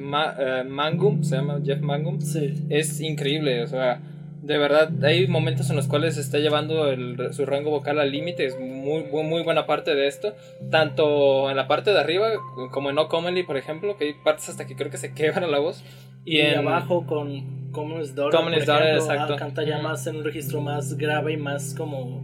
Mangum, 0.68 1.22
se 1.22 1.36
llama 1.36 1.60
Jeff 1.64 1.80
Mangum. 1.80 2.20
Sí. 2.20 2.54
Es 2.68 3.00
increíble. 3.00 3.62
O 3.62 3.66
sea, 3.66 4.00
de 4.48 4.56
verdad, 4.56 4.90
hay 5.04 5.26
momentos 5.26 5.68
en 5.68 5.76
los 5.76 5.88
cuales 5.88 6.14
se 6.14 6.22
está 6.22 6.38
llevando 6.38 6.90
el, 6.90 7.34
su 7.34 7.44
rango 7.44 7.68
vocal 7.68 7.98
al 7.98 8.10
límite, 8.10 8.46
es 8.46 8.58
muy, 8.58 9.04
muy, 9.04 9.42
buena 9.42 9.66
parte 9.66 9.94
de 9.94 10.06
esto, 10.06 10.34
tanto 10.70 11.50
en 11.50 11.56
la 11.56 11.68
parte 11.68 11.90
de 11.92 12.00
arriba 12.00 12.28
como 12.70 12.88
en 12.88 12.94
No 12.94 13.08
Comedy, 13.08 13.42
por 13.42 13.58
ejemplo, 13.58 13.98
que 13.98 14.06
hay 14.06 14.14
partes 14.14 14.48
hasta 14.48 14.66
que 14.66 14.74
creo 14.74 14.90
que 14.90 14.96
se 14.96 15.12
quebra 15.14 15.46
la 15.46 15.58
voz. 15.58 15.84
Y, 16.24 16.38
en, 16.38 16.60
abajo 16.60 17.04
con 17.06 17.70
Common 17.72 18.02
Daughter, 18.14 18.94
exacto. 18.94 19.36
canta 19.36 19.64
ya 19.64 19.80
más 19.82 20.06
en 20.06 20.16
un 20.16 20.24
registro 20.24 20.62
más 20.62 20.96
grave 20.96 21.34
y 21.34 21.36
más 21.36 21.74
como 21.74 22.22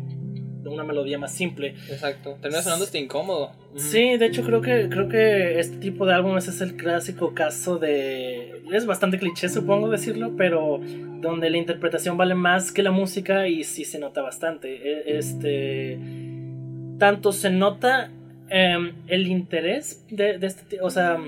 una 0.70 0.84
melodía 0.84 1.18
más 1.18 1.32
simple. 1.32 1.74
Exacto. 1.88 2.36
Termina 2.40 2.62
sonando 2.62 2.84
este 2.84 2.98
incómodo. 2.98 3.52
Sí, 3.76 4.16
de 4.16 4.26
hecho 4.26 4.42
creo 4.42 4.60
que 4.60 4.88
creo 4.88 5.08
que 5.08 5.58
este 5.58 5.76
tipo 5.78 6.06
de 6.06 6.14
álbumes 6.14 6.48
es 6.48 6.60
el 6.60 6.76
clásico 6.76 7.34
caso 7.34 7.78
de 7.78 8.62
es 8.72 8.86
bastante 8.86 9.18
cliché 9.18 9.48
supongo 9.48 9.90
decirlo, 9.90 10.32
pero 10.36 10.80
donde 11.20 11.50
la 11.50 11.56
interpretación 11.56 12.16
vale 12.16 12.34
más 12.34 12.72
que 12.72 12.82
la 12.82 12.90
música 12.90 13.48
y 13.48 13.64
sí 13.64 13.84
se 13.84 13.98
nota 13.98 14.22
bastante. 14.22 14.74
E, 14.74 15.18
este 15.18 15.98
tanto 16.98 17.32
se 17.32 17.50
nota 17.50 18.10
em, 18.48 18.92
el 19.08 19.26
interés 19.26 20.04
de, 20.10 20.38
de 20.38 20.46
este, 20.46 20.80
o 20.80 20.90
sea, 20.90 21.18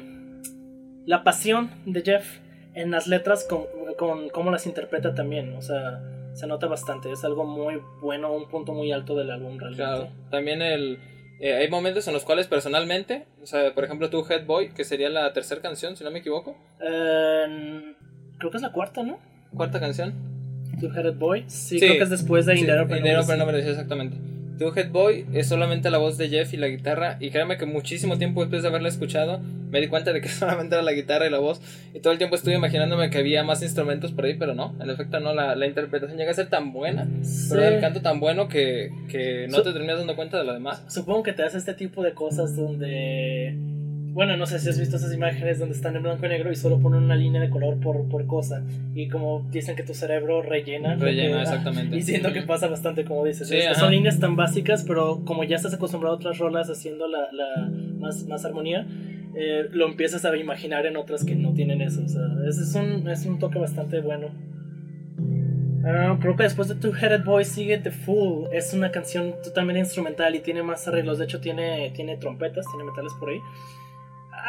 la 1.07 1.25
pasión 1.25 1.71
de 1.87 2.03
Jeff 2.03 2.39
en 2.75 2.91
las 2.91 3.07
letras 3.07 3.45
con, 3.49 3.65
con 3.99 4.29
cómo 4.29 4.51
las 4.51 4.67
interpreta 4.67 5.15
también, 5.15 5.55
o 5.55 5.63
sea, 5.63 6.01
se 6.37 6.47
nota 6.47 6.67
bastante. 6.67 7.11
Es 7.11 7.25
algo 7.25 7.45
muy 7.45 7.81
bueno, 8.01 8.33
un 8.33 8.49
punto 8.49 8.73
muy 8.73 8.93
alto 8.93 9.17
del 9.17 9.31
álbum 9.31 9.59
realmente. 9.59 9.83
Claro, 9.83 10.09
también 10.31 10.63
el... 10.63 10.99
Eh, 11.41 11.55
hay 11.55 11.69
momentos 11.69 12.07
en 12.09 12.15
los 12.15 12.25
cuales 12.25 12.47
personalmente, 12.47 13.27
o 13.43 13.47
sea, 13.47 13.75
por 13.75 13.85
ejemplo, 13.85 14.09
tu 14.09 14.25
Head 14.27 14.47
Boy, 14.47 14.71
que 14.71 14.85
sería 14.85 15.11
la 15.11 15.33
tercera 15.33 15.61
canción, 15.61 15.97
si 15.97 16.05
no 16.05 16.11
me 16.11 16.21
equivoco. 16.21 16.57
Eh, 16.81 17.95
creo 18.39 18.51
que 18.51 18.57
es 18.57 18.63
la 18.63 18.73
cuarta, 18.73 19.03
¿no? 19.03 19.19
¿Cuarta 19.55 19.81
canción? 19.81 20.15
Tu 20.81 20.87
Head 20.87 21.15
Boy. 21.15 21.45
Sí, 21.47 21.79
creo 21.79 21.95
que 21.95 22.05
es 22.05 22.11
después 22.11 22.47
de 22.47 22.57
sí, 22.57 22.65
pero 22.67 22.87
no 23.37 23.47
me 23.47 23.53
lo 23.53 23.59
exactamente. 23.59 24.17
Two 24.59 24.73
Head 24.75 24.91
Boy 24.91 25.27
es 25.33 25.49
solamente 25.49 25.91
la 25.91 25.99
voz 25.99 26.19
de 26.19 26.29
Jeff 26.29 26.53
y 26.55 26.57
la 26.57 26.69
guitarra. 26.69 27.17
Y 27.21 27.31
créeme 27.31 27.57
que 27.57 27.67
muchísimo 27.67 28.19
tiempo 28.19 28.41
después 28.41 28.63
de 28.63 28.69
haberla 28.69 28.89
escuchado, 28.89 29.41
me 29.71 29.81
di 29.81 29.89
cuenta 29.89 30.13
de 30.13 30.21
que 30.21 30.29
solamente 30.31 30.75
era 30.75 30.83
la 30.83 30.93
guitarra 30.93 31.27
y 31.27 31.31
la 31.31 31.39
voz. 31.39 31.61
Y 31.95 32.01
todo 32.01 32.13
el 32.13 32.19
tiempo 32.19 32.37
estuve 32.37 32.55
imaginándome 32.55 33.11
que 33.11 33.19
había 33.19 33.45
más 33.45 33.63
instrumentos 33.63 34.13
por 34.13 34.25
ahí, 34.25 34.35
pero 34.35 34.55
no. 34.55 34.75
En 34.81 34.91
efecto, 34.91 35.21
no. 35.21 35.35
La, 35.35 35.55
la 35.55 35.67
interpretación 35.67 36.19
llega 36.19 36.31
a 36.31 36.35
ser 36.35 36.49
tan 36.49 36.73
buena, 36.73 37.09
pero 37.51 37.63
el 37.65 37.81
canto 37.81 38.01
tan 38.01 38.21
bueno 38.21 38.49
que, 38.49 38.91
que 39.11 39.47
no 39.49 39.63
te 39.63 39.73
terminas 39.73 39.99
dando 39.99 40.17
cuenta 40.17 40.39
de 40.39 40.45
lo 40.45 40.53
demás. 40.53 40.83
Supongo 40.89 41.23
que 41.23 41.33
te 41.33 41.43
hace 41.43 41.59
este 41.59 41.75
tipo 41.75 42.03
de 42.03 42.15
cosas 42.15 42.57
donde 42.57 43.57
bueno, 44.17 44.35
no 44.39 44.47
sé 44.47 44.59
si 44.59 44.71
has 44.71 44.81
visto 44.81 44.97
esas 44.97 45.13
imágenes 45.13 45.59
donde 45.59 45.75
están 45.75 45.95
en 45.95 46.03
blanco 46.03 46.25
y 46.25 46.31
negro 46.31 46.51
y 46.51 46.57
solo 46.57 46.79
ponen 46.81 47.03
una 47.03 47.15
línea 47.15 47.39
de 47.39 47.51
color 47.51 47.79
por, 47.79 48.09
por 48.09 48.27
cosa. 48.27 48.65
Y 48.95 49.09
como 49.09 49.47
dicen 49.51 49.77
que 49.77 49.83
tu 49.83 49.93
cerebro 49.93 50.41
rellena. 50.41 50.95
Rellena, 50.95 51.43
exactamente. 51.43 51.95
Y 51.99 52.01
siento 52.01 52.33
que 52.33 52.41
pasa 52.41 52.67
bastante, 52.67 53.05
como 53.05 53.27
dices. 53.27 53.53
son 53.77 53.91
líneas 53.91 54.19
tan 54.19 54.35
básicas, 54.35 54.85
pero 54.89 55.23
como 55.27 55.45
ya 55.45 55.57
estás 55.57 55.75
acostumbrado 55.75 56.15
a 56.15 56.17
otras 56.17 56.39
rolas 56.39 56.71
haciendo 56.71 57.07
la, 57.07 57.31
la 57.31 57.71
más, 57.99 58.27
más 58.27 58.43
armonía, 58.47 58.87
eh, 59.35 59.69
lo 59.71 59.87
empiezas 59.87 60.25
a 60.25 60.35
imaginar 60.35 60.87
en 60.87 60.97
otras 60.97 61.23
que 61.23 61.35
no 61.35 61.53
tienen 61.53 61.83
eso. 61.83 62.03
O 62.03 62.09
sea, 62.09 62.23
es, 62.49 62.57
es, 62.57 62.75
un, 62.75 63.07
es 63.11 63.27
un 63.27 63.39
toque 63.39 63.59
bastante 63.59 64.01
bueno. 64.01 64.29
Ah, 65.85 66.17
creo 66.23 66.37
que 66.37 66.45
después 66.45 66.69
de 66.69 66.77
Two 66.77 66.95
Headed 66.97 67.23
Boy 67.23 67.45
sigue 67.45 67.77
The 67.77 67.91
Fool. 67.91 68.49
Es 68.51 68.73
una 68.73 68.91
canción 68.91 69.35
totalmente 69.45 69.81
instrumental 69.81 70.35
y 70.35 70.41
tiene 70.41 70.63
más 70.63 70.89
arreglos. 70.89 71.19
De 71.19 71.25
hecho, 71.25 71.39
tiene, 71.39 71.93
tiene 71.95 72.17
trompetas, 72.17 72.65
tiene 72.73 72.85
metales 72.85 73.13
por 73.21 73.29
ahí. 73.29 73.41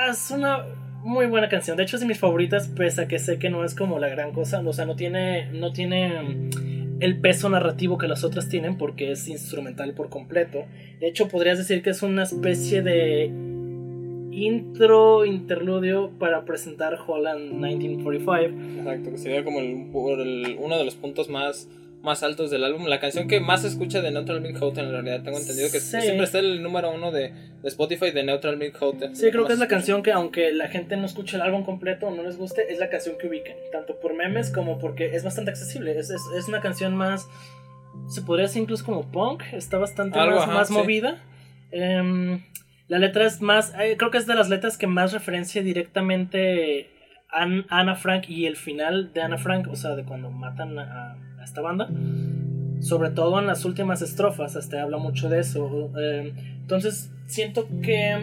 Es 0.09 0.31
una 0.31 0.65
muy 1.03 1.25
buena 1.27 1.49
canción. 1.49 1.77
De 1.77 1.83
hecho, 1.83 1.95
es 1.95 2.01
de 2.01 2.07
mis 2.07 2.19
favoritas, 2.19 2.67
pese 2.67 3.01
a 3.03 3.07
que 3.07 3.19
sé 3.19 3.39
que 3.39 3.49
no 3.49 3.63
es 3.63 3.73
como 3.75 3.99
la 3.99 4.09
gran 4.09 4.31
cosa. 4.31 4.61
O 4.65 4.73
sea, 4.73 4.85
no 4.85 4.95
tiene, 4.95 5.49
no 5.51 5.71
tiene 5.71 6.21
mm, 6.21 6.49
el 7.01 7.19
peso 7.19 7.49
narrativo 7.49 7.97
que 7.97 8.07
las 8.07 8.23
otras 8.23 8.49
tienen 8.49 8.77
porque 8.77 9.11
es 9.11 9.27
instrumental 9.27 9.93
por 9.93 10.09
completo. 10.09 10.65
De 10.99 11.07
hecho, 11.07 11.27
podrías 11.27 11.57
decir 11.57 11.81
que 11.81 11.91
es 11.91 12.03
una 12.03 12.23
especie 12.23 12.81
de 12.81 13.31
intro, 14.31 15.25
interludio 15.25 16.11
para 16.19 16.45
presentar 16.45 16.97
Holland 17.05 17.53
1945. 17.53 18.79
Exacto, 18.79 19.11
que 19.11 19.17
sería 19.17 19.43
como 19.43 19.59
el- 19.59 19.89
el- 20.19 20.57
uno 20.59 20.77
de 20.77 20.85
los 20.85 20.95
puntos 20.95 21.27
más, 21.29 21.67
más 22.01 22.23
altos 22.23 22.49
del 22.51 22.63
álbum. 22.63 22.85
La 22.85 22.99
canción 22.99 23.27
que 23.27 23.39
más 23.39 23.63
se 23.63 23.67
escucha 23.67 24.01
de 24.01 24.11
Neutral 24.11 24.39
Milk 24.41 24.61
Hotel, 24.61 24.85
en 24.85 24.91
realidad, 24.91 25.23
tengo 25.23 25.37
entendido 25.39 25.69
que 25.71 25.79
Sí. 25.79 25.99
siempre 26.01 26.23
está 26.25 26.39
el 26.39 26.61
número 26.63 26.91
uno 26.93 27.11
de, 27.11 27.29
de 27.31 27.67
Spotify 27.67 28.11
de 28.11 28.23
Neutral 28.23 28.57
Milk 28.57 28.81
Hotel. 28.81 29.15
Sí, 29.15 29.29
creo 29.31 29.45
que 29.45 29.53
es 29.53 29.59
la 29.59 29.67
canción 29.67 30.03
que 30.03 30.11
aunque 30.11 30.51
la 30.53 30.67
gente 30.69 30.95
no 30.95 31.05
escuche 31.05 31.35
el 31.35 31.41
álbum 31.41 31.63
completo 31.63 32.07
o 32.07 32.11
no 32.15 32.23
les 32.23 32.37
guste, 32.37 32.71
es 32.71 32.79
la 32.79 32.89
canción 32.89 33.17
que 33.17 33.27
ubican, 33.27 33.55
tanto 33.71 33.99
por 33.99 34.13
memes 34.13 34.51
como 34.51 34.79
porque 34.79 35.15
es 35.15 35.23
bastante 35.23 35.51
accesible. 35.51 35.97
Es, 35.97 36.09
es, 36.09 36.21
es 36.37 36.47
una 36.47 36.61
canción 36.61 36.95
más, 36.95 37.27
se 38.09 38.21
podría 38.21 38.45
decir 38.47 38.61
incluso 38.61 38.85
como 38.85 39.11
punk, 39.11 39.43
está 39.53 39.77
bastante 39.77 40.17
Algo, 40.19 40.35
más, 40.35 40.43
ajá, 40.45 40.53
más 40.53 40.67
sí. 40.69 40.73
movida. 40.75 41.21
Em, 41.71 42.41
la 42.87 42.99
letra 42.99 43.25
es 43.25 43.41
más, 43.41 43.73
eh, 43.79 43.95
creo 43.97 44.11
que 44.11 44.17
es 44.19 44.27
de 44.27 44.35
las 44.35 44.49
letras 44.49 44.77
que 44.77 44.87
más 44.87 45.11
referencia 45.11 45.61
directamente 45.61 46.89
Ana 47.29 47.95
Frank 47.95 48.29
y 48.29 48.45
el 48.45 48.55
final 48.55 49.11
de 49.13 49.21
Ana 49.21 49.37
Frank, 49.37 49.67
o 49.69 49.75
sea, 49.75 49.95
de 49.95 50.05
cuando 50.05 50.29
matan 50.31 50.79
a 50.79 51.17
esta 51.47 51.61
banda. 51.61 51.89
Sobre 52.79 53.09
todo 53.09 53.39
en 53.39 53.47
las 53.47 53.65
últimas 53.65 54.01
estrofas, 54.01 54.55
hasta 54.55 54.81
habla 54.83 54.97
mucho 54.97 55.29
de 55.29 55.39
eso. 55.39 55.91
Em, 55.99 56.33
entonces, 56.61 57.11
siento 57.25 57.67
que 57.81 58.15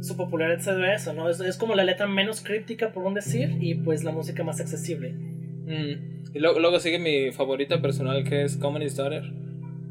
su 0.00 0.16
popularidad 0.16 0.60
se 0.60 0.72
debe 0.72 0.92
a 0.92 0.94
eso, 0.94 1.12
¿no? 1.12 1.28
Es, 1.28 1.40
es 1.40 1.56
como 1.56 1.74
la 1.74 1.82
letra 1.84 2.06
menos 2.06 2.40
críptica, 2.40 2.92
por 2.92 3.04
un 3.04 3.14
decir, 3.14 3.56
y 3.60 3.74
pues 3.74 4.04
la 4.04 4.12
música 4.12 4.44
más 4.44 4.60
accesible. 4.60 5.12
Mm. 5.12 6.20
Y 6.34 6.38
luego, 6.38 6.60
luego 6.60 6.78
sigue 6.78 6.98
mi 7.00 7.32
favorita 7.32 7.82
personal 7.82 8.22
que 8.22 8.44
es 8.44 8.56
Communist 8.56 8.96
Daughter. 8.96 9.24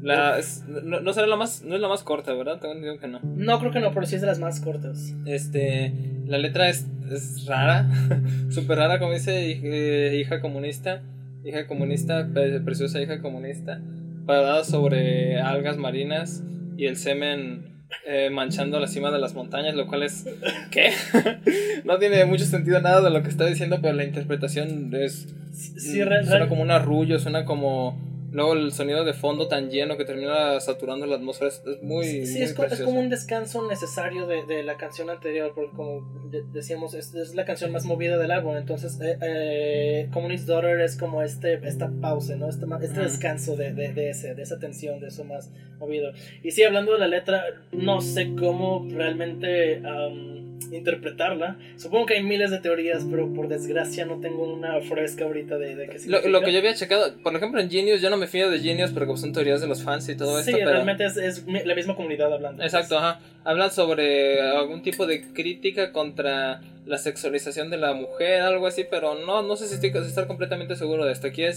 La, 0.02 0.38
es- 0.38 0.64
no, 0.66 1.00
no 1.00 1.12
será 1.12 1.26
la 1.26 1.36
más, 1.36 1.62
no 1.62 1.74
es 1.74 1.80
la 1.82 1.88
más 1.88 2.02
corta, 2.02 2.32
¿verdad? 2.32 2.58
Tengo 2.58 2.72
entendido 2.72 2.98
que 2.98 3.06
no. 3.08 3.20
No 3.36 3.58
creo 3.58 3.70
que 3.70 3.80
no, 3.80 3.92
pero 3.92 4.06
sí 4.06 4.14
es 4.14 4.22
de 4.22 4.28
las 4.28 4.38
más 4.38 4.60
cortas. 4.60 5.14
Este, 5.26 5.92
la 6.26 6.38
letra 6.38 6.70
es, 6.70 6.86
es 7.12 7.44
rara, 7.46 7.86
súper 8.48 8.78
rara, 8.78 8.98
como 8.98 9.12
dice 9.12 9.50
eh, 9.62 10.16
hija 10.18 10.40
comunista, 10.40 11.02
hija 11.44 11.66
comunista, 11.66 12.28
pre- 12.32 12.60
preciosa 12.60 13.00
hija 13.00 13.20
comunista, 13.20 13.80
parada 14.26 14.64
sobre 14.64 15.40
algas 15.40 15.76
marinas 15.76 16.42
y 16.76 16.86
el 16.86 16.96
semen 16.96 17.82
eh, 18.06 18.30
manchando 18.30 18.78
la 18.78 18.86
cima 18.86 19.10
de 19.10 19.18
las 19.18 19.34
montañas, 19.34 19.74
lo 19.74 19.86
cual 19.86 20.02
es, 20.04 20.24
¿qué? 20.70 20.90
no 21.84 21.98
tiene 21.98 22.24
mucho 22.24 22.44
sentido 22.44 22.80
nada 22.80 23.00
de 23.00 23.10
lo 23.10 23.22
que 23.22 23.28
está 23.28 23.46
diciendo, 23.46 23.78
pero 23.82 23.94
la 23.94 24.04
interpretación 24.04 24.90
es, 24.94 25.28
Sí, 25.52 26.00
suena 26.00 26.48
como 26.48 26.62
un 26.62 26.70
arrullo, 26.70 27.18
suena 27.18 27.44
como... 27.44 27.98
Luego 28.32 28.52
el 28.52 28.72
sonido 28.72 29.04
de 29.04 29.12
fondo 29.12 29.48
tan 29.48 29.70
lleno 29.70 29.96
que 29.96 30.04
termina 30.04 30.60
saturando 30.60 31.04
la 31.06 31.16
atmósfera 31.16 31.48
es, 31.48 31.62
es 31.66 31.82
muy... 31.82 32.04
Sí, 32.26 32.32
muy 32.34 32.42
es, 32.42 32.54
co- 32.54 32.64
es 32.64 32.80
como 32.80 33.00
un 33.00 33.08
descanso 33.10 33.66
necesario 33.68 34.26
de, 34.26 34.44
de 34.46 34.62
la 34.62 34.76
canción 34.76 35.10
anterior, 35.10 35.52
porque 35.54 35.74
como 35.74 36.00
de- 36.30 36.44
decíamos, 36.52 36.94
es, 36.94 37.12
es 37.14 37.34
la 37.34 37.44
canción 37.44 37.72
más 37.72 37.84
movida 37.84 38.18
del 38.18 38.30
álbum, 38.30 38.56
entonces 38.56 38.98
eh, 39.00 39.18
eh, 39.20 40.08
Communist 40.12 40.46
Daughter 40.46 40.80
es 40.80 40.96
como 40.96 41.22
este, 41.22 41.54
esta 41.66 41.90
pausa, 42.00 42.36
¿no? 42.36 42.48
Este, 42.48 42.66
este 42.82 43.00
descanso 43.00 43.56
de, 43.56 43.72
de, 43.72 44.10
ese, 44.10 44.34
de 44.34 44.42
esa 44.42 44.58
tensión, 44.58 45.00
de 45.00 45.08
eso 45.08 45.24
más 45.24 45.50
movido. 45.78 46.12
Y 46.42 46.52
sí, 46.52 46.62
hablando 46.62 46.92
de 46.92 46.98
la 47.00 47.08
letra, 47.08 47.42
no 47.72 48.00
sé 48.00 48.34
cómo 48.38 48.86
realmente 48.90 49.76
am, 49.84 50.39
interpretarla. 50.70 51.56
Supongo 51.76 52.06
que 52.06 52.14
hay 52.14 52.22
miles 52.22 52.50
de 52.50 52.58
teorías, 52.58 53.04
pero 53.10 53.32
por 53.32 53.48
desgracia 53.48 54.04
no 54.06 54.20
tengo 54.20 54.52
una 54.52 54.80
fresca 54.80 55.24
ahorita 55.24 55.58
de, 55.58 55.76
de 55.76 55.88
qué 55.88 55.98
Lo, 56.06 56.20
lo 56.28 56.42
que 56.42 56.52
yo 56.52 56.58
había 56.58 56.74
checado, 56.74 57.14
por 57.22 57.34
ejemplo 57.34 57.60
en 57.60 57.70
Genius, 57.70 58.00
yo 58.00 58.10
no 58.10 58.16
me 58.16 58.26
fío 58.26 58.50
de 58.50 58.58
Genius 58.60 58.90
porque 58.90 59.16
son 59.16 59.32
teorías 59.32 59.60
de 59.60 59.66
los 59.66 59.82
fans 59.82 60.08
y 60.08 60.16
todo 60.16 60.34
Sí, 60.42 60.50
esto, 60.50 60.58
pero... 60.58 60.70
realmente 60.72 61.04
es, 61.04 61.16
es 61.16 61.46
la 61.46 61.74
misma 61.74 61.96
comunidad 61.96 62.32
hablando. 62.32 62.62
Exacto, 62.62 62.98
ajá. 62.98 63.20
Hablan 63.44 63.70
sobre 63.70 64.40
algún 64.40 64.82
tipo 64.82 65.06
de 65.06 65.22
crítica 65.32 65.92
contra 65.92 66.60
la 66.86 66.98
sexualización 66.98 67.70
de 67.70 67.76
la 67.76 67.92
mujer, 67.92 68.40
algo 68.42 68.66
así, 68.66 68.84
pero 68.90 69.14
no, 69.14 69.42
no 69.42 69.56
sé 69.56 69.68
si 69.68 69.74
estoy 69.74 69.90
si 69.92 70.08
estar 70.08 70.26
completamente 70.26 70.76
seguro 70.76 71.04
de 71.04 71.12
esto. 71.12 71.26
Aquí 71.28 71.44
es 71.44 71.56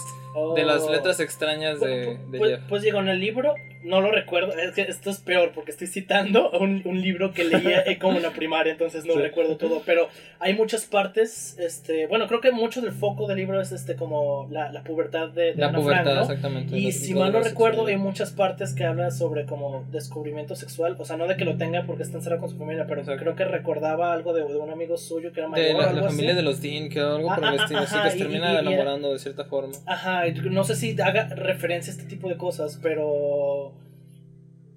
de 0.56 0.64
las 0.64 0.84
Oh. 0.84 0.92
letras 0.92 1.20
extrañas 1.20 1.80
de, 1.80 2.18
de 2.30 2.38
pues, 2.38 2.52
Jeff. 2.52 2.62
pues 2.68 2.82
digo, 2.84 3.00
en 3.00 3.08
el 3.08 3.20
libro 3.20 3.54
no 3.84 4.00
lo 4.02 4.12
recuerdo. 4.12 4.54
Es 4.58 4.72
que 4.74 4.82
esto 4.84 5.10
es 5.10 5.20
peor 5.20 5.52
porque 5.54 5.72
estoy 5.72 5.88
citando 5.88 6.50
un, 6.52 6.82
un 6.86 7.02
libro 7.02 7.34
que 7.34 7.44
leía 7.44 7.82
eh, 7.86 7.98
como 8.00 8.18
en 8.18 8.24
la 8.24 8.32
primaria, 8.32 8.72
entonces 8.72 9.06
no 9.06 9.14
Sí. 9.14 9.20
recuerdo 9.20 9.58
todo. 9.58 9.82
Pero 9.86 10.08
hay 10.40 10.54
muchas 10.56 10.86
partes. 10.86 11.58
este 11.60 12.08
Bueno, 12.08 12.28
creo 12.28 12.42
que 12.42 12.52
mucho 12.52 12.82
del 12.82 12.92
foco 12.92 13.28
del 13.28 13.38
libro 13.38 13.60
es 13.62 13.72
este 13.72 13.96
como 13.96 14.48
la, 14.52 14.72
la 14.72 14.84
pubertad 14.84 15.30
de, 15.30 15.54
de 15.54 15.56
La 15.56 15.68
Ana 15.68 15.80
pubertad, 15.80 16.04
Frank, 16.04 16.16
¿no? 16.16 16.22
exactamente. 16.22 16.78
Y 16.78 16.92
si 16.92 17.14
mal 17.14 17.32
no 17.32 17.42
recuerdo, 17.42 17.86
hay 17.88 17.98
muchas 17.98 18.32
partes 18.32 18.74
que 18.74 18.84
habla 18.86 19.12
sobre 19.12 19.46
como 19.46 19.84
descubrimiento 19.92 20.56
sexual. 20.56 20.96
O 21.00 21.06
sea, 21.06 21.18
no 21.18 21.28
de 21.28 21.36
que 21.38 21.46
lo 21.46 21.58
tenga 21.58 21.84
porque 21.86 22.04
está 22.04 22.18
encerrado 22.18 22.42
con 22.42 22.50
su 22.50 22.58
familia, 22.58 22.86
pero 22.88 23.04
creo 23.04 23.36
que 23.36 23.46
recordaba 23.46 24.14
algo 24.14 24.34
de, 24.34 24.42
de 24.44 24.56
un 24.58 24.70
amigo 24.70 24.98
suyo 24.98 25.12
que 25.21 25.39
era 25.39 25.47
mayor. 25.49 25.65
De 25.67 25.73
la, 25.73 25.84
algo 25.89 26.02
la 26.02 26.08
así. 26.08 26.15
familia 26.15 26.36
de 26.36 26.41
los 26.41 26.62
Dean, 26.62 26.89
que 26.89 26.99
algo 26.99 27.28
por 27.34 27.43
Ah, 27.45 27.54
el 27.54 27.60
ah, 27.60 27.63
estilo, 27.63 27.80
así 27.82 27.95
que 28.04 28.10
se 28.12 28.17
y- 28.17 28.19
termina 28.19 28.52
y- 28.52 28.56
y- 28.56 28.60
enamorando 28.60 29.13
de 29.13 29.19
cierta 29.19 29.45
forma. 29.45 29.73
Ajá, 29.86 30.28
y 30.28 30.34
no 30.34 30.63
sé 30.63 30.76
si 30.76 30.99
haga 31.02 31.28
referencia 31.36 31.93
a 31.93 31.95
este 31.97 32.08
tipo 32.08 32.28
de 32.30 32.38
cosas, 32.38 32.80
pero. 32.82 33.73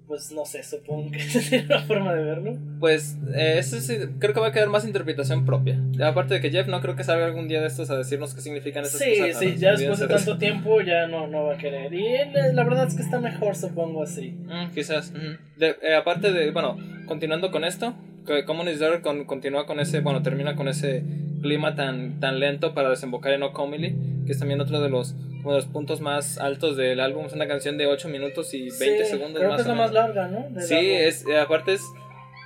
Pues 0.07 0.31
no 0.31 0.45
sé, 0.45 0.63
supongo 0.63 1.11
que 1.11 1.19
sería 1.19 1.65
una 1.65 1.81
forma 1.81 2.13
de 2.13 2.23
verlo. 2.23 2.57
Pues 2.79 3.17
eh, 3.35 3.55
eso 3.57 3.77
sí, 3.81 3.97
creo 4.19 4.33
que 4.33 4.39
va 4.39 4.47
a 4.47 4.51
quedar 4.53 4.69
más 4.69 4.85
interpretación 4.85 5.45
propia. 5.45 5.77
Aparte 6.01 6.35
de 6.35 6.39
que 6.39 6.49
Jeff 6.49 6.65
no 6.67 6.79
creo 6.79 6.95
que 6.95 7.03
salga 7.03 7.25
algún 7.25 7.49
día 7.49 7.59
de 7.59 7.67
estos 7.67 7.89
a 7.89 7.97
decirnos 7.97 8.33
qué 8.33 8.39
significan 8.39 8.85
esas 8.85 9.01
Sí, 9.01 9.19
cosas. 9.19 9.37
sí, 9.39 9.45
raras. 9.47 9.59
ya 9.59 9.71
después 9.71 9.99
de 9.99 10.07
de 10.07 10.15
eso. 10.15 10.25
tanto 10.25 10.37
tiempo 10.39 10.79
ya 10.79 11.07
no, 11.07 11.27
no 11.27 11.43
va 11.43 11.55
a 11.55 11.57
querer. 11.57 11.93
Y 11.93 12.05
él, 12.07 12.29
eh, 12.29 12.53
la 12.53 12.63
verdad 12.63 12.87
es 12.87 12.93
que 12.95 13.01
está 13.01 13.19
mejor, 13.19 13.53
supongo 13.57 14.01
así. 14.03 14.29
Mm, 14.45 14.71
quizás. 14.73 15.11
ujú. 15.13 15.37
De- 15.57 15.75
eh, 15.83 15.95
aparte 15.97 16.31
de, 16.31 16.51
bueno, 16.51 16.77
continuando 17.05 17.51
con 17.51 17.65
esto, 17.65 17.93
que 18.27 18.45
Communist 18.45 18.79
Daughter 18.79 19.01
con, 19.01 19.25
continúa 19.25 19.65
con 19.65 19.79
ese, 19.79 20.01
bueno, 20.01 20.21
termina 20.21 20.55
con 20.55 20.67
ese 20.67 21.03
clima 21.41 21.73
tan, 21.75 22.19
tan 22.19 22.39
lento 22.39 22.73
para 22.75 22.89
desembocar 22.89 23.33
en 23.33 23.41
O'Comely, 23.43 23.95
que 24.25 24.31
es 24.33 24.39
también 24.39 24.61
otro 24.61 24.79
de 24.81 24.89
los, 24.89 25.13
uno 25.41 25.51
de 25.51 25.55
los 25.57 25.65
puntos 25.65 26.01
más 26.01 26.37
altos 26.37 26.77
del 26.77 26.99
álbum. 26.99 27.25
Es 27.25 27.33
una 27.33 27.47
canción 27.47 27.77
de 27.77 27.87
8 27.87 28.09
minutos 28.09 28.53
y 28.53 28.63
20 28.69 28.75
Sí, 28.77 29.05
segundos 29.05 29.37
Creo 29.39 29.49
más 29.49 29.55
que 29.57 29.61
es 29.63 29.67
la 29.67 29.73
más 29.75 29.91
larga, 29.93 30.27
¿no? 30.27 30.47
Del 30.49 30.63
Sí, 30.63 30.75
álbum. 30.75 30.91
es, 31.07 31.25
eh, 31.27 31.39
aparte 31.39 31.73
es, 31.73 31.81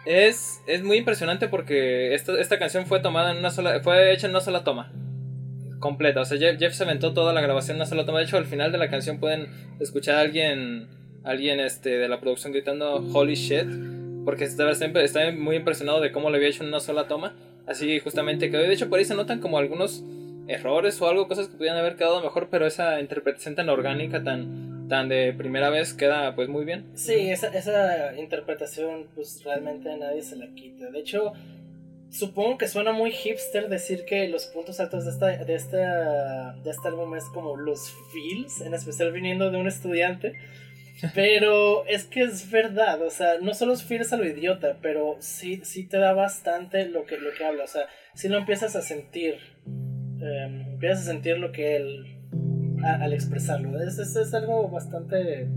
es, 0.06 0.62
es 0.68 0.84
muy 0.84 0.98
impresionante 0.98 1.48
porque 1.48 2.14
esta, 2.14 2.40
esta 2.40 2.58
canción 2.60 2.86
fue 2.86 3.00
tomada 3.02 3.32
en 3.32 3.38
una 3.38 3.50
sola, 3.50 3.80
fue 3.82 4.14
hecha 4.14 4.28
en 4.28 4.32
una 4.32 4.42
sola 4.42 4.64
toma. 4.64 4.92
Completa, 5.80 6.22
o 6.22 6.26
sea, 6.26 6.38
Jeff, 6.38 6.60
Jeff 6.60 6.74
se 6.76 6.84
aventó 6.84 7.12
toda 7.14 7.34
la 7.34 7.42
grabación 7.42 7.76
en 7.76 7.82
una 7.82 7.86
sola 7.88 8.06
toma. 8.06 8.20
De 8.20 8.26
hecho, 8.26 8.38
al 8.38 8.46
final 8.46 8.72
de 8.72 8.78
la 8.78 8.90
canción 8.90 9.20
pueden 9.20 9.48
escuchar 9.80 10.16
a 10.18 10.22
alguien, 10.22 10.88
alguien 11.24 11.60
este, 11.60 11.90
de 11.98 12.08
la 12.08 12.20
producción 12.20 12.54
gritando 12.54 13.04
Holy 13.14 13.34
shit, 13.34 13.66
porque 14.26 14.46
estaba 14.46 14.72
está 14.72 15.32
muy 15.32 15.56
impresionado 15.56 16.02
de 16.02 16.12
cómo 16.12 16.30
lo 16.30 16.36
había 16.36 16.50
hecho 16.50 16.64
en 16.64 16.70
una 16.70 16.80
sola 16.80 17.08
toma. 17.08 17.36
Así 17.66 18.00
justamente 18.00 18.50
quedó. 18.50 18.62
De 18.62 18.74
hecho, 18.74 18.90
por 18.90 19.00
ahí 19.00 19.06
se 19.06 19.16
notan 19.16 19.40
como 19.40 19.58
algunos 19.58 20.04
errores 20.48 21.02
o 21.02 21.08
algo, 21.08 21.28
cosas 21.28 21.48
que 21.48 21.58
pudieran 21.58 21.80
haber 21.80 21.96
quedado 21.96 22.22
mejor, 22.22 22.50
pero 22.50 22.66
esa 22.66 23.00
interpretación 23.00 23.56
tan 23.56 23.70
orgánica, 23.70 24.24
tan, 24.24 24.88
tan 24.90 25.10
de 25.10 25.34
primera 25.34 25.70
vez, 25.70 25.94
queda 25.94 26.36
pues 26.36 26.50
muy 26.50 26.66
bien. 26.66 26.86
Sí, 26.96 27.30
esa, 27.30 27.48
esa 27.48 28.16
interpretación, 28.18 29.08
pues 29.16 29.44
realmente 29.44 29.96
nadie 29.98 30.22
se 30.22 30.36
la 30.36 30.48
quita. 30.54 30.90
De 30.90 31.00
hecho, 31.00 31.34
supongo 32.10 32.58
que 32.58 32.68
suena 32.68 32.92
muy 32.92 33.12
hipster 33.12 33.70
decir 33.70 34.04
que 34.06 34.28
los 34.28 34.48
puntos 34.48 34.80
altos 34.80 35.06
de, 35.06 35.12
esta, 35.12 35.28
de, 35.46 35.56
esta, 35.56 36.54
de 36.64 36.70
este 36.70 36.88
álbum 36.88 37.16
es 37.16 37.26
como 37.26 37.56
los 37.56 37.94
feels, 38.12 38.62
en 38.62 38.74
especial 38.74 39.12
viniendo 39.12 39.52
de 39.52 39.58
un 39.58 39.68
estudiante. 39.68 40.34
Pero 41.16 41.86
es 41.88 42.06
que 42.06 42.22
es 42.24 42.50
verdad, 42.52 43.02
o 43.02 43.10
sea, 43.10 43.40
no 43.42 43.54
solo 43.54 43.74
es 43.74 43.84
feels 43.84 44.14
a 44.14 44.18
lo 44.18 44.26
idiota, 44.28 44.78
pero 44.82 45.18
sí, 45.20 45.62
sí 45.64 45.86
te 45.88 45.98
da 45.98 46.14
bastante 46.14 46.88
lo 46.88 47.06
que, 47.06 47.18
lo 47.18 47.32
que 47.38 47.44
habla, 47.46 47.64
o 47.64 47.68
sea, 47.68 47.84
si 48.14 48.28
lo 48.30 48.38
empiezas 48.38 48.76
a 48.76 48.82
sentir, 48.82 49.36
eh, 50.22 50.66
empiezas 50.74 51.02
a 51.02 51.12
sentir 51.12 51.38
lo 51.38 51.52
que 51.52 51.76
él, 51.78 52.18
a- 52.84 53.04
al 53.04 53.14
expresarlo, 53.14 53.82
es, 53.82 53.98
es, 53.98 54.16
es 54.16 54.34
algo 54.34 54.70
bastante 54.70 55.48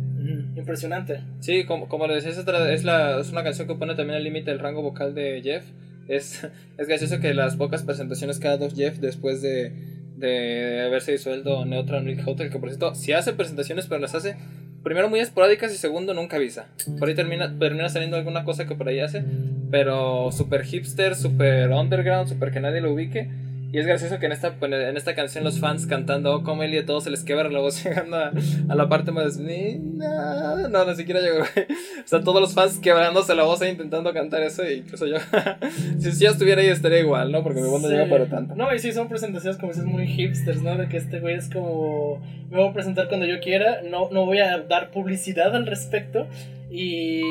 impresionante. 0.56 1.20
Sí, 1.40 1.64
como, 1.64 1.88
como 1.88 2.06
le 2.06 2.14
decía, 2.14 2.30
es, 2.30 2.38
otra- 2.38 2.72
es, 2.72 2.84
la, 2.84 3.20
es 3.20 3.30
una 3.30 3.42
canción 3.44 3.68
que 3.68 3.74
pone 3.74 3.94
también 3.94 4.16
al 4.16 4.24
límite 4.24 4.50
el 4.50 4.58
rango 4.58 4.82
vocal 4.82 5.14
de 5.14 5.40
Jeff. 5.42 5.64
Es, 6.08 6.46
es 6.78 6.88
gracioso 6.88 7.20
que 7.20 7.34
las 7.34 7.56
pocas 7.56 7.82
presentaciones 7.82 8.38
que 8.38 8.48
ha 8.48 8.56
dado 8.56 8.70
Jeff 8.74 8.98
después 8.98 9.42
de, 9.42 9.72
de 10.16 10.82
haberse 10.86 11.12
disuelto 11.12 11.64
Neutral 11.66 12.04
Milk 12.04 12.26
Hotel, 12.26 12.50
que 12.50 12.58
por 12.58 12.68
cierto, 12.70 12.94
si 12.94 13.12
hace 13.12 13.32
presentaciones, 13.34 13.86
pero 13.86 14.00
las 14.00 14.14
hace 14.14 14.36
primero 14.84 15.08
muy 15.08 15.18
esporádicas 15.18 15.72
y 15.72 15.78
segundo 15.78 16.14
nunca 16.14 16.36
avisa. 16.36 16.66
Por 16.98 17.08
ahí 17.08 17.14
termina, 17.14 17.58
termina 17.58 17.88
saliendo 17.88 18.16
alguna 18.16 18.44
cosa 18.44 18.66
que 18.66 18.76
por 18.76 18.86
ahí 18.86 19.00
hace, 19.00 19.24
pero 19.70 20.30
super 20.30 20.62
hipster, 20.62 21.16
super 21.16 21.70
underground, 21.70 22.28
super 22.28 22.52
que 22.52 22.60
nadie 22.60 22.80
lo 22.80 22.92
ubique. 22.92 23.28
Y 23.74 23.78
es 23.80 23.86
gracioso 23.88 24.20
que 24.20 24.26
en 24.26 24.30
esta, 24.30 24.54
en 24.60 24.96
esta 24.96 25.16
canción 25.16 25.42
los 25.42 25.58
fans 25.58 25.88
cantando 25.88 26.32
Oh 26.32 26.44
Come 26.44 26.66
Elliot, 26.66 26.86
todos 26.86 27.02
se 27.02 27.10
les 27.10 27.24
quebra 27.24 27.50
la 27.50 27.58
voz 27.66 27.82
llegando 27.82 28.16
a, 28.16 28.30
a 28.68 28.74
la 28.76 28.88
parte 28.88 29.10
más. 29.10 29.36
No, 29.36 30.68
no, 30.68 30.84
no 30.84 30.94
siquiera 30.94 31.20
llegó. 31.20 31.40
O 31.42 32.06
sea, 32.06 32.20
todos 32.20 32.40
los 32.40 32.54
fans 32.54 32.78
quebrándose 32.78 33.34
la 33.34 33.42
voz 33.42 33.62
e 33.62 33.70
intentando 33.70 34.12
cantar 34.12 34.42
eso. 34.44 34.62
Y 34.64 34.74
incluso 34.74 35.06
yo, 35.06 35.16
si, 35.98 36.12
si 36.12 36.24
yo 36.24 36.30
estuviera 36.30 36.62
ahí, 36.62 36.68
estaría 36.68 37.00
igual, 37.00 37.32
¿no? 37.32 37.42
Porque 37.42 37.60
mi 37.62 37.66
voz 37.68 37.82
no 37.82 37.88
Sí. 37.88 37.94
llega 37.94 38.08
para 38.08 38.26
tanto. 38.26 38.54
No, 38.54 38.72
y 38.72 38.78
sí, 38.78 38.92
son 38.92 39.08
presentaciones 39.08 39.58
como 39.58 39.72
dices 39.72 39.86
muy 39.86 40.06
hipsters, 40.06 40.62
¿no? 40.62 40.76
De 40.76 40.88
que 40.88 40.96
este 40.98 41.18
güey 41.18 41.34
es 41.34 41.50
como. 41.50 42.22
Me 42.50 42.58
voy 42.58 42.68
a 42.68 42.72
presentar 42.72 43.08
cuando 43.08 43.26
yo 43.26 43.40
quiera, 43.40 43.80
no, 43.82 44.08
no 44.12 44.24
voy 44.24 44.38
a 44.38 44.58
dar 44.68 44.92
publicidad 44.92 45.52
al 45.56 45.66
respecto. 45.66 46.28
Y. 46.70 47.22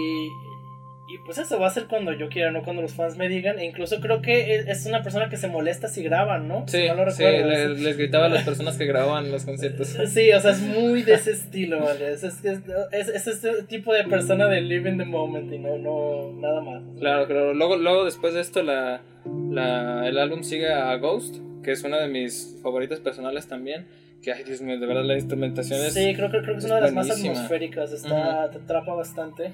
Pues 1.26 1.38
eso 1.38 1.58
va 1.58 1.68
a 1.68 1.70
ser 1.70 1.86
cuando 1.86 2.12
yo 2.12 2.28
quiera, 2.28 2.52
no 2.52 2.64
cuando 2.64 2.82
los 2.82 2.94
fans 2.94 3.16
me 3.16 3.30
digan. 3.30 3.58
E 3.58 3.66
incluso 3.66 4.02
creo 4.02 4.22
que 4.22 4.56
es- 4.56 4.68
es 4.68 4.86
una 4.86 5.04
persona 5.04 5.30
que 5.30 5.38
se 5.38 5.48
molesta 5.48 5.88
si 5.88 6.04
graban, 6.04 6.48
¿no? 6.50 6.66
Sí, 6.68 6.82
Si 6.82 6.88
no 6.90 6.96
lo 7.06 7.12
sí, 7.12 7.24
recuerdo. 7.24 7.48
le- 7.50 7.64
Es- 7.74 7.80
les 7.80 7.98
gritaba 7.98 8.26
a 8.26 8.30
las 8.30 8.44
personas 8.44 8.78
que 8.78 8.86
grababan 8.86 9.32
los 9.32 9.46
conciertos. 9.46 9.88
Sí, 10.08 10.32
o 10.34 10.40
sea, 10.42 10.52
es 10.52 10.60
muy 10.60 11.04
de 11.04 11.14
ese 11.14 11.32
estilo, 11.32 11.80
¿vale? 11.84 12.12
Es, 12.12 12.24
es, 12.24 12.44
es, 12.44 12.60
es- 12.92 13.08
es 13.10 13.28
este 13.28 13.64
tipo 13.64 13.94
de 13.94 14.04
persona 14.04 14.48
de 14.48 14.62
live 14.62 14.90
in 14.90 14.98
the 14.98 15.06
moment 15.06 15.52
y 15.54 15.58
no, 15.60 15.78
no, 15.78 16.34
nada 16.42 16.60
más. 16.62 16.84
Claro, 17.00 17.26
claro. 17.28 17.54
Luego, 17.54 17.78
luego 17.78 18.04
después 18.06 18.34
de 18.34 18.42
esto, 18.42 18.62
la, 18.62 19.02
la, 19.50 20.08
el 20.08 20.18
álbum 20.18 20.44
sigue 20.44 20.72
a 20.74 20.94
Ghost, 20.98 21.38
que 21.64 21.72
es 21.72 21.84
una 21.84 22.00
de 22.02 22.10
mis 22.10 22.58
favoritas 22.62 23.00
personales 23.00 23.48
también. 23.48 23.86
Que, 24.24 24.32
ay, 24.32 24.44
Dios 24.44 24.62
mío, 24.62 24.80
de 24.80 24.86
verdad 24.86 25.04
la 25.04 25.16
instrumentación 25.16 25.82
es. 25.82 25.94
Sí, 25.94 26.14
creo 26.16 26.32
que, 26.32 26.42
creo 26.42 26.54
que 26.54 26.60
es 26.60 26.64
es 26.64 26.66
una 26.66 26.76
de 26.76 26.82
las 26.82 26.94
más 26.94 27.12
atmosféricas, 27.12 27.92
está, 27.92 28.50
te 28.50 28.58
atrapa 28.60 28.94
bastante. 28.94 29.52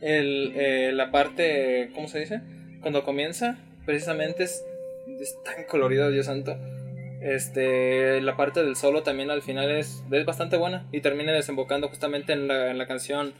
El, 0.00 0.52
eh, 0.56 0.90
la 0.94 1.10
parte, 1.10 1.90
¿cómo 1.94 2.08
se 2.08 2.20
dice? 2.20 2.40
Cuando 2.80 3.04
comienza, 3.04 3.58
precisamente 3.84 4.44
es, 4.44 4.64
es 5.20 5.36
tan 5.44 5.64
colorido, 5.64 6.10
Dios 6.10 6.26
santo. 6.26 6.56
Este, 7.20 8.22
la 8.22 8.36
parte 8.36 8.64
del 8.64 8.76
solo 8.76 9.02
también 9.02 9.30
al 9.30 9.42
final 9.42 9.70
es, 9.70 10.02
es 10.10 10.24
bastante 10.24 10.56
buena 10.56 10.86
y 10.90 11.00
termina 11.00 11.32
desembocando 11.32 11.88
justamente 11.88 12.32
en 12.32 12.48
la, 12.48 12.70
en 12.70 12.78
la 12.78 12.86
canción 12.86 13.34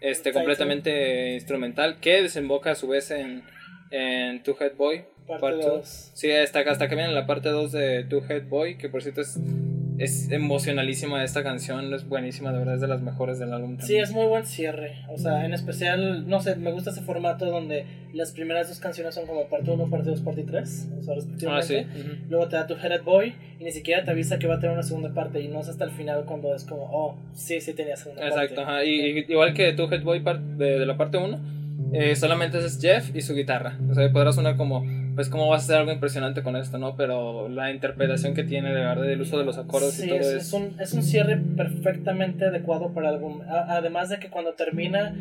este, 0.00 0.32
completamente 0.32 1.34
instrumental 1.34 1.96
que 2.00 2.22
desemboca 2.22 2.70
a 2.70 2.74
su 2.76 2.86
vez 2.86 3.10
en, 3.10 3.42
en 3.90 4.42
Two 4.42 4.56
Head 4.60 4.76
Boy. 4.76 5.04
Parte 5.26 5.40
Part 5.40 5.60
two. 5.60 5.70
2. 5.78 6.10
Sí, 6.14 6.30
hasta, 6.30 6.60
hasta 6.60 6.88
que 6.88 6.94
viene 6.94 7.12
la 7.12 7.26
parte 7.26 7.48
2 7.48 7.72
de 7.72 8.04
Two 8.04 8.22
Head 8.28 8.44
Boy, 8.44 8.76
que 8.76 8.88
por 8.88 9.02
cierto 9.02 9.22
es, 9.22 9.38
es 9.98 10.30
emocionalísima 10.30 11.22
esta 11.22 11.42
canción, 11.42 11.92
es 11.94 12.08
buenísima, 12.08 12.52
de 12.52 12.58
verdad 12.58 12.74
es 12.76 12.80
de 12.80 12.88
las 12.88 13.00
mejores 13.02 13.38
del 13.38 13.52
álbum. 13.52 13.72
Sí, 13.74 13.78
también. 13.80 14.02
es 14.04 14.12
muy 14.12 14.26
buen 14.26 14.44
cierre. 14.44 14.96
O 15.08 15.18
sea, 15.18 15.44
en 15.44 15.52
especial, 15.54 16.28
no 16.28 16.40
sé, 16.40 16.56
me 16.56 16.72
gusta 16.72 16.90
ese 16.90 17.02
formato 17.02 17.46
donde 17.46 17.86
las 18.12 18.32
primeras 18.32 18.68
dos 18.68 18.78
canciones 18.80 19.14
son 19.14 19.26
como 19.26 19.48
parte 19.48 19.70
1, 19.70 19.90
parte 19.90 20.10
2, 20.10 20.20
parte 20.22 20.42
3. 20.44 20.88
O 20.98 21.02
sea, 21.02 21.12
Ah, 21.12 21.16
respectivamente. 21.16 21.86
sí. 21.92 22.00
ujú. 22.00 22.10
Luego 22.30 22.48
te 22.48 22.56
da 22.56 22.66
tu 22.66 22.74
Headed 22.74 23.02
Boy 23.02 23.34
y 23.60 23.64
ni 23.64 23.70
siquiera 23.72 24.04
te 24.04 24.10
avisa 24.10 24.38
que 24.38 24.46
va 24.46 24.54
a 24.56 24.58
tener 24.60 24.72
una 24.74 24.82
segunda 24.82 25.12
parte. 25.14 25.40
Y 25.40 25.48
no 25.48 25.60
es 25.60 25.68
hasta 25.68 25.84
el 25.84 25.90
final 25.90 26.24
cuando 26.24 26.54
es 26.54 26.64
como, 26.64 26.84
oh, 26.92 27.16
sí, 27.32 27.60
sí 27.60 27.72
tenía 27.74 27.96
segunda 27.96 28.26
Exacto, 28.26 28.56
parte. 28.56 28.70
ajá. 28.70 28.84
Y, 28.84 29.24
igual 29.28 29.54
que 29.54 29.72
Two 29.74 29.92
Head 29.92 30.02
Boy 30.02 30.20
part 30.20 30.40
de, 30.40 30.78
de 30.78 30.86
la 30.86 30.96
parte 30.96 31.18
1, 31.18 31.40
eh, 31.92 32.16
solamente 32.16 32.58
es 32.58 32.80
Jeff 32.80 33.14
y 33.14 33.20
su 33.20 33.34
guitarra. 33.34 33.78
O 33.88 33.94
sea, 33.94 34.10
podrá 34.12 34.32
sonar 34.32 34.56
como, 34.56 34.84
pues, 35.14 35.28
cómo 35.28 35.48
vas 35.48 35.62
a 35.62 35.64
hacer 35.64 35.76
algo 35.76 35.92
impresionante 35.92 36.42
con 36.42 36.56
esto, 36.56 36.78
¿no? 36.78 36.96
Pero 36.96 37.48
la 37.48 37.70
interpretación 37.70 38.34
que 38.34 38.44
tiene, 38.44 38.68
de 38.74 38.80
verdad, 38.80 39.08
el 39.10 39.20
uso 39.20 39.38
de 39.38 39.44
los 39.44 39.58
acordes 39.58 39.94
Sí, 39.94 40.06
y 40.06 40.08
todo 40.08 40.18
es, 40.20 40.26
es. 40.26 40.46
es 40.48 40.52
un, 40.52 40.76
es 40.80 40.92
un 40.92 41.02
cierre 41.02 41.36
perfectamente 41.56 42.46
adecuado 42.46 42.92
para 42.92 43.08
el 43.10 43.14
álbum. 43.16 43.42
A- 43.42 43.76
además 43.76 44.08
de 44.08 44.18
que 44.18 44.28
cuando 44.30 44.54
termina, 44.54 45.14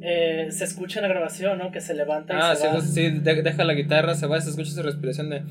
eh, 0.00 0.48
se 0.50 0.64
escucha 0.64 1.00
en 1.00 1.02
la 1.02 1.08
grabación, 1.08 1.58
¿no? 1.58 1.70
Que 1.72 1.80
se 1.80 1.94
levanta 1.94 2.34
y 2.34 2.36
Ah, 2.40 2.54
se 2.54 2.62
sí, 2.62 2.68
va. 2.68 2.78
eso 2.78 2.86
sí, 2.86 3.10
de- 3.20 3.42
deja 3.42 3.64
la 3.64 3.74
guitarra, 3.74 4.14
se 4.14 4.26
va, 4.26 4.40
se 4.40 4.50
escucha 4.50 4.70
su 4.70 4.82
respiración 4.82 5.30
de. 5.30 5.42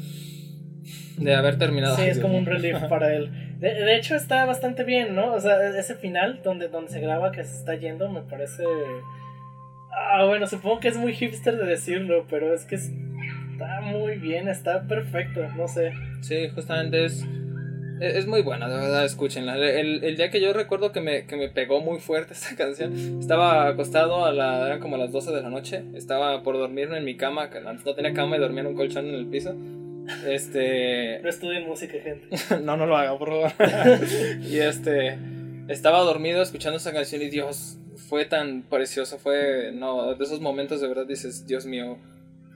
de 1.17 1.35
haber 1.35 1.57
terminado. 1.57 1.95
Sí, 1.95 2.03
es 2.03 2.19
como 2.19 2.37
un 2.37 2.45
relief 2.53 2.77
para 2.89 3.13
él. 3.13 3.31
De, 3.59 3.73
de 3.73 3.95
hecho, 3.97 4.15
está 4.15 4.45
bastante 4.45 4.83
bien, 4.83 5.15
¿no? 5.15 5.33
O 5.33 5.39
sea, 5.39 5.67
ese 5.77 5.95
final 5.95 6.41
donde, 6.43 6.67
donde 6.67 6.91
se 6.91 6.99
graba 6.99 7.31
que 7.31 7.43
se 7.43 7.55
está 7.57 7.73
yendo 7.75 8.07
me 8.09 8.21
parece. 8.21 8.63
Ah, 9.91 10.25
bueno, 10.25 10.45
supongo 10.47 10.79
que 10.79 10.89
es 10.89 10.97
muy 10.97 11.13
hipster 11.13 11.57
de 11.57 11.65
decirlo, 11.65 12.25
pero 12.29 12.53
es 12.53 12.65
que 12.65 12.75
es- 12.75 12.91
está 13.57 13.81
muy 13.81 14.19
bien, 14.19 14.47
está 14.47 14.83
perfecto, 14.83 15.41
no 15.55 15.67
sé. 15.67 15.91
Sí, 16.21 16.47
justamente 16.53 17.05
es. 17.05 17.25
Es 17.99 18.15
es 18.17 18.27
muy 18.27 18.43
buena, 18.43 18.69
de 18.69 18.75
verdad, 18.75 19.03
escúchenla. 19.03 19.57
El, 19.57 20.03
el 20.03 20.15
día 20.15 20.29
que 20.29 20.39
yo 20.39 20.53
recuerdo 20.53 20.91
que 20.91 21.01
me, 21.01 21.25
que 21.25 21.35
me 21.35 21.49
pegó 21.49 21.81
muy 21.81 21.99
fuerte 21.99 22.33
esta 22.35 22.55
canción, 22.55 23.19
estaba 23.19 23.67
acostado 23.67 24.25
a 24.25 24.31
la, 24.31 24.67
eran 24.67 24.79
como 24.79 24.97
las 24.97 25.11
12 25.11 25.31
de 25.31 25.41
la 25.41 25.49
noche, 25.49 25.83
estaba 25.95 26.43
por 26.43 26.55
dormirme 26.57 26.99
en 26.99 27.05
mi 27.05 27.17
cama, 27.17 27.49
que 27.49 27.57
antes 27.57 27.83
no 27.83 27.95
tenía 27.95 28.13
cama 28.13 28.37
y 28.37 28.39
dormía 28.39 28.61
en 28.61 28.67
un 28.67 28.75
colchón 28.75 29.07
en 29.07 29.15
el 29.15 29.25
piso. 29.25 29.55
Este. 30.27 31.19
No 31.23 31.29
estudien 31.29 31.65
música, 31.65 31.97
gente. 31.99 32.27
no, 32.61 32.77
no 32.77 32.85
lo 32.85 32.95
haga, 32.95 33.17
por 33.17 33.29
favor. 33.29 33.51
y 34.43 34.59
este. 34.59 35.17
Estaba 35.67 35.99
dormido 36.01 36.43
escuchando 36.43 36.77
esa 36.77 36.93
canción 36.93 37.21
y 37.23 37.29
Dios, 37.29 37.77
fue 38.07 38.25
tan 38.25 38.61
precioso, 38.61 39.17
fue. 39.17 39.71
No, 39.73 40.13
de 40.13 40.23
esos 40.23 40.39
momentos 40.39 40.79
de 40.79 40.87
verdad 40.87 41.07
dices, 41.07 41.47
Dios 41.47 41.65
mío, 41.65 41.97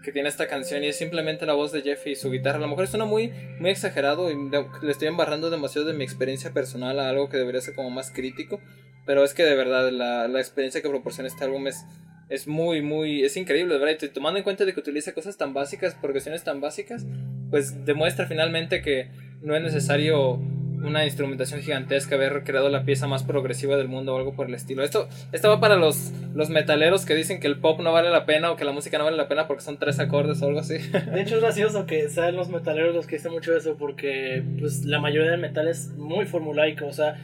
que 0.03 0.11
tiene 0.11 0.29
esta 0.29 0.47
canción 0.47 0.83
y 0.83 0.87
es 0.87 0.97
simplemente 0.97 1.45
la 1.45 1.53
voz 1.53 1.71
de 1.71 1.81
Jeff 1.81 2.07
y 2.07 2.15
su 2.15 2.31
guitarra. 2.31 2.57
A 2.57 2.61
lo 2.61 2.67
mejor 2.67 2.87
suena 2.87 3.05
muy, 3.05 3.31
muy 3.59 3.69
exagerado 3.69 4.31
y 4.31 4.35
le 4.81 4.91
estoy 4.91 5.07
embarrando 5.07 5.49
demasiado 5.49 5.87
de 5.87 5.93
mi 5.93 6.03
experiencia 6.03 6.51
personal 6.51 6.99
a 6.99 7.09
algo 7.09 7.29
que 7.29 7.37
debería 7.37 7.61
ser 7.61 7.75
como 7.75 7.89
más 7.89 8.11
crítico. 8.11 8.59
Pero 9.05 9.23
es 9.23 9.33
que 9.33 9.43
de 9.43 9.55
verdad 9.55 9.91
la, 9.91 10.27
la 10.27 10.39
experiencia 10.39 10.81
que 10.81 10.89
proporciona 10.89 11.27
este 11.27 11.43
álbum 11.43 11.67
es, 11.67 11.85
es 12.29 12.47
muy, 12.47 12.81
muy, 12.81 13.23
es 13.23 13.35
increíble, 13.37 13.77
verdad. 13.77 13.97
Y 14.01 14.09
tomando 14.09 14.37
en 14.37 14.43
cuenta 14.43 14.65
de 14.65 14.73
que 14.73 14.79
utiliza 14.79 15.13
cosas 15.13 15.37
tan 15.37 15.53
básicas, 15.53 15.95
progresiones 15.95 16.43
tan 16.43 16.61
básicas, 16.61 17.05
pues 17.49 17.85
demuestra 17.85 18.27
finalmente 18.27 18.81
que 18.81 19.09
no 19.41 19.55
es 19.55 19.61
necesario 19.61 20.39
una 20.83 21.05
instrumentación 21.05 21.61
gigantesca, 21.61 22.15
haber 22.15 22.43
creado 22.43 22.69
la 22.69 22.83
pieza 22.83 23.07
más 23.07 23.23
progresiva 23.23 23.77
del 23.77 23.87
mundo 23.87 24.13
o 24.13 24.17
algo 24.17 24.33
por 24.33 24.47
el 24.47 24.55
estilo. 24.55 24.83
Esto, 24.83 25.07
esto 25.31 25.49
va 25.49 25.59
para 25.59 25.75
los, 25.75 26.11
los 26.33 26.49
metaleros 26.49 27.05
que 27.05 27.15
dicen 27.15 27.39
que 27.39 27.47
el 27.47 27.59
pop 27.59 27.79
no 27.81 27.91
vale 27.91 28.09
la 28.09 28.25
pena 28.25 28.51
o 28.51 28.55
que 28.55 28.65
la 28.65 28.71
música 28.71 28.97
no 28.97 29.05
vale 29.05 29.17
la 29.17 29.27
pena 29.27 29.47
porque 29.47 29.63
son 29.63 29.77
tres 29.77 29.99
acordes 29.99 30.41
o 30.41 30.47
algo 30.47 30.59
así. 30.59 30.77
De 30.77 31.21
hecho, 31.21 31.35
es 31.35 31.41
gracioso 31.41 31.85
que 31.85 32.09
sean 32.09 32.35
los 32.35 32.49
metaleros 32.49 32.95
los 32.95 33.07
que 33.07 33.17
dicen 33.17 33.31
mucho 33.31 33.55
eso, 33.55 33.75
porque 33.77 34.43
pues 34.59 34.85
la 34.85 34.99
mayoría 34.99 35.31
del 35.31 35.39
metal 35.39 35.67
es 35.67 35.89
muy 35.97 36.25
formulaico, 36.25 36.87
o 36.87 36.93
sea, 36.93 37.15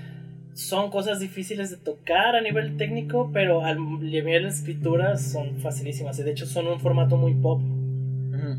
son 0.53 0.89
cosas 0.89 1.19
difíciles 1.19 1.69
de 1.69 1.77
tocar 1.77 2.35
a 2.35 2.41
nivel 2.41 2.77
técnico, 2.77 3.29
pero 3.31 3.63
al 3.63 3.77
nivel 3.99 4.43
de 4.43 4.49
escritura 4.49 5.17
son 5.17 5.57
facilísimas, 5.57 6.17
y 6.19 6.23
de 6.23 6.31
hecho 6.31 6.45
son 6.45 6.67
un 6.67 6.79
formato 6.79 7.17
muy 7.17 7.33
pop, 7.35 7.61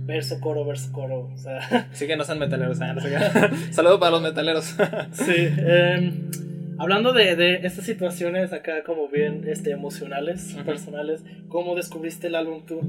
verso, 0.06 0.40
coro, 0.40 0.64
verso, 0.64 0.92
coro, 0.92 1.30
o 1.32 1.38
sea, 1.38 1.88
Sí 1.92 2.06
que 2.06 2.16
no 2.16 2.24
sean 2.24 2.38
metaleros. 2.38 2.78
no 2.78 3.00
sé 3.00 3.10
qué. 3.10 3.56
Saludo 3.72 3.98
para 3.98 4.12
los 4.12 4.22
metaleros. 4.22 4.64
sí. 5.12 5.34
em, 5.36 6.30
hablando 6.78 7.12
de, 7.12 7.36
de 7.36 7.66
estas 7.66 7.84
situaciones 7.84 8.52
acá 8.52 8.82
como 8.84 9.08
bien 9.08 9.44
este, 9.48 9.70
emocionales, 9.70 10.56
personales, 10.64 11.22
¿cómo 11.48 11.74
descubriste 11.74 12.28
el 12.28 12.34
álbum 12.34 12.64
tú? 12.66 12.80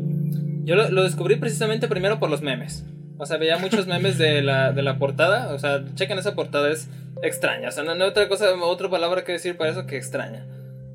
Yo 0.64 0.76
lo, 0.76 0.90
lo 0.90 1.04
descubrí 1.04 1.36
precisamente 1.38 1.88
primero 1.88 2.20
por 2.20 2.30
los 2.30 2.42
memes. 2.42 2.86
O 3.20 3.26
sea, 3.26 3.36
veía 3.36 3.58
muchos 3.58 3.86
memes 3.86 4.18
de 4.18 4.42
la, 4.42 4.72
de 4.72 4.82
la 4.82 4.98
portada. 4.98 5.54
O 5.54 5.60
sea, 5.60 5.84
chequen 5.96 6.18
esa 6.18 6.36
portada, 6.36 6.72
es 6.72 6.90
extraña. 7.22 7.68
O 7.68 7.72
sea, 7.72 7.84
no, 7.84 7.94
no 7.94 8.06
hay 8.06 8.10
otra 8.10 8.30
cosa, 8.30 8.54
otra 8.56 8.90
palabra 8.90 9.26
que 9.26 9.34
decir 9.34 9.58
para 9.58 9.72
eso 9.72 9.86
que 9.86 9.98
extraña. 9.98 10.46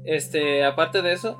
Este, 0.06 0.64
aparte 0.64 1.02
de 1.02 1.12
eso, 1.12 1.38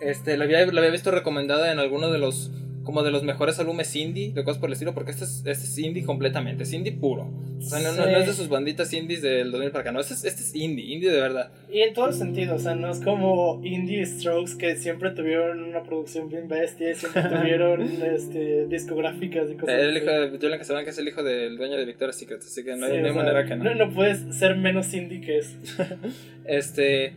este, 0.00 0.36
la 0.36 0.44
había, 0.44 0.66
la 0.66 0.80
había 0.80 0.90
visto 0.90 1.10
recomendada 1.10 1.72
en 1.72 1.78
alguno 1.78 2.10
de 2.10 2.18
los, 2.18 2.50
como 2.84 3.02
de 3.02 3.10
los 3.10 3.22
mejores 3.22 3.58
álbumes 3.60 3.94
indie, 3.94 4.32
de 4.32 4.42
cosas 4.44 4.58
por 4.60 4.68
el 4.68 4.72
estilo, 4.72 4.92
porque 4.94 5.12
este 5.12 5.24
es, 5.24 5.42
este 5.46 5.64
es 5.66 5.78
indie 5.78 6.04
completamente, 6.04 6.64
es 6.64 6.72
indie 6.72 6.92
puro. 6.92 7.30
O 7.58 7.60
sea, 7.64 7.78
no, 7.78 7.92
no- 7.92 8.06
no 8.10 8.16
es 8.18 8.26
de 8.26 8.32
sus 8.32 8.48
banditas 8.48 8.92
indies 8.92 9.22
del 9.22 9.52
2000 9.52 9.70
para 9.70 9.82
acá, 9.82 9.92
no, 9.92 10.00
este 10.00 10.14
es, 10.14 10.24
este 10.24 10.42
es 10.42 10.54
indie, 10.56 10.84
indie 10.92 11.10
de 11.10 11.20
verdad. 11.20 11.52
Y 11.72 11.80
en 11.80 11.94
todo 11.94 12.08
el 12.08 12.14
sentido, 12.14 12.56
o 12.56 12.58
sea, 12.58 12.74
no 12.74 12.90
es 12.90 12.98
como 12.98 13.60
Indie 13.64 14.04
Strokes 14.04 14.56
que 14.58 14.76
siempre 14.76 15.10
tuvieron 15.12 15.62
una 15.62 15.82
producción 15.84 16.28
bien 16.28 16.48
bestia 16.48 16.90
y 16.90 16.94
siempre 16.94 17.22
tuvieron 17.40 17.82
este, 18.02 18.66
discográficas 18.66 19.48
y 19.50 19.54
cosas 19.54 19.76
El 19.80 19.96
hijo 19.96 20.06
de 20.10 20.30
Julian 20.30 20.58
Casablanca 20.58 20.90
es 20.90 20.98
el 20.98 21.06
hijo 21.08 21.22
del 21.22 21.56
dueño 21.56 21.76
de 21.76 21.84
Victoria's 21.84 22.16
Secret, 22.18 22.40
así 22.40 22.64
que 22.64 22.74
no 22.76 22.86
hay, 22.86 22.92
Sí, 22.92 22.98
no 22.98 23.06
hay 23.06 23.12
sea, 23.12 23.22
manera 23.22 23.46
que 23.46 23.56
no. 23.56 23.64
no. 23.64 23.74
no 23.86 23.94
puedes 23.94 24.36
ser 24.36 24.56
menos 24.56 24.92
indie 24.92 25.20
que 25.20 25.38
es. 25.38 25.56
Este. 26.44 27.12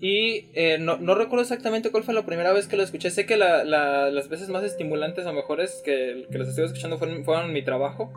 Y 0.00 0.50
eh, 0.54 0.78
no, 0.78 0.96
no 0.98 1.14
recuerdo 1.16 1.42
exactamente 1.42 1.90
cuál 1.90 2.04
fue 2.04 2.14
la 2.14 2.24
primera 2.24 2.52
vez 2.52 2.68
que 2.68 2.76
lo 2.76 2.84
escuché. 2.84 3.10
Sé 3.10 3.26
que 3.26 3.36
la- 3.36 3.64
la- 3.64 4.10
las 4.10 4.28
veces 4.28 4.48
más 4.48 4.62
estimulantes 4.62 5.26
o 5.26 5.32
mejores 5.32 5.82
que, 5.84 6.26
que 6.30 6.38
los 6.38 6.48
estuve 6.48 6.66
escuchando 6.66 6.98
fueron, 6.98 7.24
fueron 7.24 7.52
mi 7.52 7.62
trabajo. 7.62 8.12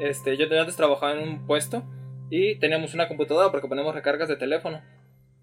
Este, 0.00 0.36
yo 0.36 0.46
antes 0.60 0.76
trabajaba 0.76 1.12
en 1.12 1.20
un 1.28 1.46
puesto 1.46 1.84
y 2.30 2.56
teníamos 2.56 2.94
una 2.94 3.06
computadora 3.08 3.50
porque 3.52 3.68
ponemos 3.68 3.94
recargas 3.94 4.28
de 4.28 4.36
teléfono. 4.36 4.80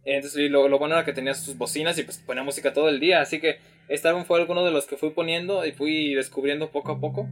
Entonces, 0.03 0.39
y 0.39 0.49
lo, 0.49 0.67
lo 0.67 0.79
bueno 0.79 0.95
era 0.95 1.05
que 1.05 1.13
tenía 1.13 1.33
sus 1.33 1.57
bocinas 1.57 1.97
y 1.97 2.03
pues 2.03 2.17
ponía 2.17 2.43
música 2.43 2.73
todo 2.73 2.89
el 2.89 2.99
día. 2.99 3.21
Así 3.21 3.39
que 3.39 3.59
este 3.87 4.07
álbum 4.09 4.25
fue 4.25 4.39
alguno 4.39 4.65
de 4.65 4.71
los 4.71 4.85
que 4.85 4.97
fui 4.97 5.11
poniendo 5.11 5.65
y 5.65 5.71
fui 5.71 6.13
descubriendo 6.15 6.71
poco 6.71 6.91
a 6.93 6.99
poco. 6.99 7.27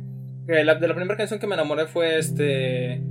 Eh, 0.47 0.53
de 0.57 0.63
la 0.63 0.77
primera 0.79 1.17
canción 1.17 1.39
que 1.39 1.47
me 1.47 1.55
enamoré 1.55 1.88
fue 1.88 2.17
este. 2.17 3.01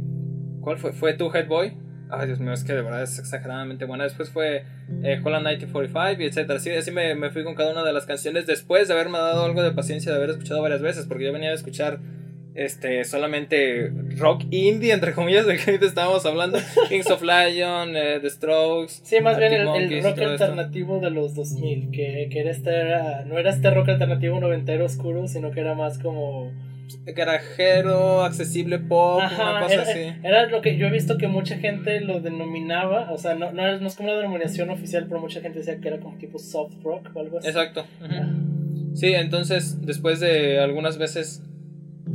¿Cuál 0.62 0.78
fue? 0.78 0.92
Fue 0.92 1.14
Two 1.14 1.34
Head 1.34 1.46
Boy. 1.46 1.76
Ay, 2.08 2.26
Dios 2.26 2.38
mío, 2.38 2.52
es 2.52 2.62
que 2.62 2.72
de 2.72 2.82
verdad 2.82 3.02
es 3.02 3.18
exageradamente 3.18 3.84
buena. 3.84 4.04
Después 4.04 4.30
fue 4.30 4.64
eh, 5.02 5.20
Holland 5.24 5.46
1945 5.46 6.22
y 6.22 6.26
etcétera. 6.26 6.58
Así, 6.58 6.70
así 6.70 6.90
me, 6.90 7.14
me 7.14 7.30
fui 7.30 7.42
con 7.44 7.54
cada 7.54 7.72
una 7.72 7.84
de 7.84 7.92
las 7.92 8.06
canciones 8.06 8.46
después 8.46 8.88
de 8.88 8.94
haberme 8.94 9.18
dado 9.18 9.44
algo 9.44 9.62
de 9.62 9.72
paciencia 9.72 10.12
de 10.12 10.18
haber 10.18 10.30
escuchado 10.30 10.62
varias 10.62 10.82
veces, 10.82 11.06
porque 11.06 11.24
yo 11.24 11.32
venía 11.32 11.48
de 11.48 11.56
escuchar 11.56 11.98
este, 12.56 13.04
solamente 13.04 13.92
rock 14.16 14.44
indie, 14.50 14.92
entre 14.92 15.12
comillas, 15.12 15.46
de 15.46 15.56
que 15.56 15.62
ahorita 15.70 15.86
estábamos 15.86 16.24
hablando. 16.24 16.58
Kings 16.88 17.10
of 17.10 17.22
Lion, 17.22 17.96
eh, 17.96 18.18
The 18.20 18.30
Strokes. 18.30 18.94
Sí, 19.02 19.20
más 19.20 19.36
bien 19.38 19.52
el, 19.52 19.68
el 19.68 20.02
rock 20.02 20.18
alternativo 20.18 21.00
de 21.00 21.10
los 21.10 21.34
2000, 21.34 21.90
que, 21.90 22.28
que 22.30 22.40
era 22.40 22.50
este, 22.50 22.70
era, 22.70 23.24
no 23.24 23.38
era 23.38 23.50
este 23.50 23.70
rock 23.70 23.90
alternativo 23.90 24.40
noventero 24.40 24.84
oscuro, 24.84 25.28
sino 25.28 25.50
que 25.50 25.60
era 25.60 25.74
más 25.74 25.98
como 25.98 26.52
garajero, 27.06 28.22
accesible 28.22 28.78
pop, 28.78 29.18
una 29.18 29.60
cosa 29.60 29.74
era, 29.74 29.82
así. 29.82 30.00
Era 30.22 30.46
lo 30.46 30.60
que 30.60 30.76
yo 30.76 30.86
he 30.86 30.90
visto 30.90 31.18
que 31.18 31.28
mucha 31.28 31.56
gente 31.56 32.00
lo 32.00 32.20
denominaba, 32.20 33.10
o 33.12 33.18
sea, 33.18 33.34
no, 33.34 33.52
no, 33.52 33.66
es, 33.66 33.80
no 33.80 33.88
es 33.88 33.96
como 33.96 34.10
una 34.10 34.18
denominación 34.18 34.70
oficial, 34.70 35.06
pero 35.08 35.20
mucha 35.20 35.40
gente 35.40 35.58
decía 35.58 35.80
que 35.80 35.88
era 35.88 35.98
como 35.98 36.16
tipo 36.18 36.38
soft 36.38 36.74
rock 36.82 37.10
o 37.14 37.20
algo 37.20 37.38
así. 37.38 37.48
Exacto. 37.48 37.84
Sí, 38.94 39.12
entonces 39.12 39.84
después 39.84 40.20
de 40.20 40.60
algunas 40.60 40.98
veces 40.98 41.42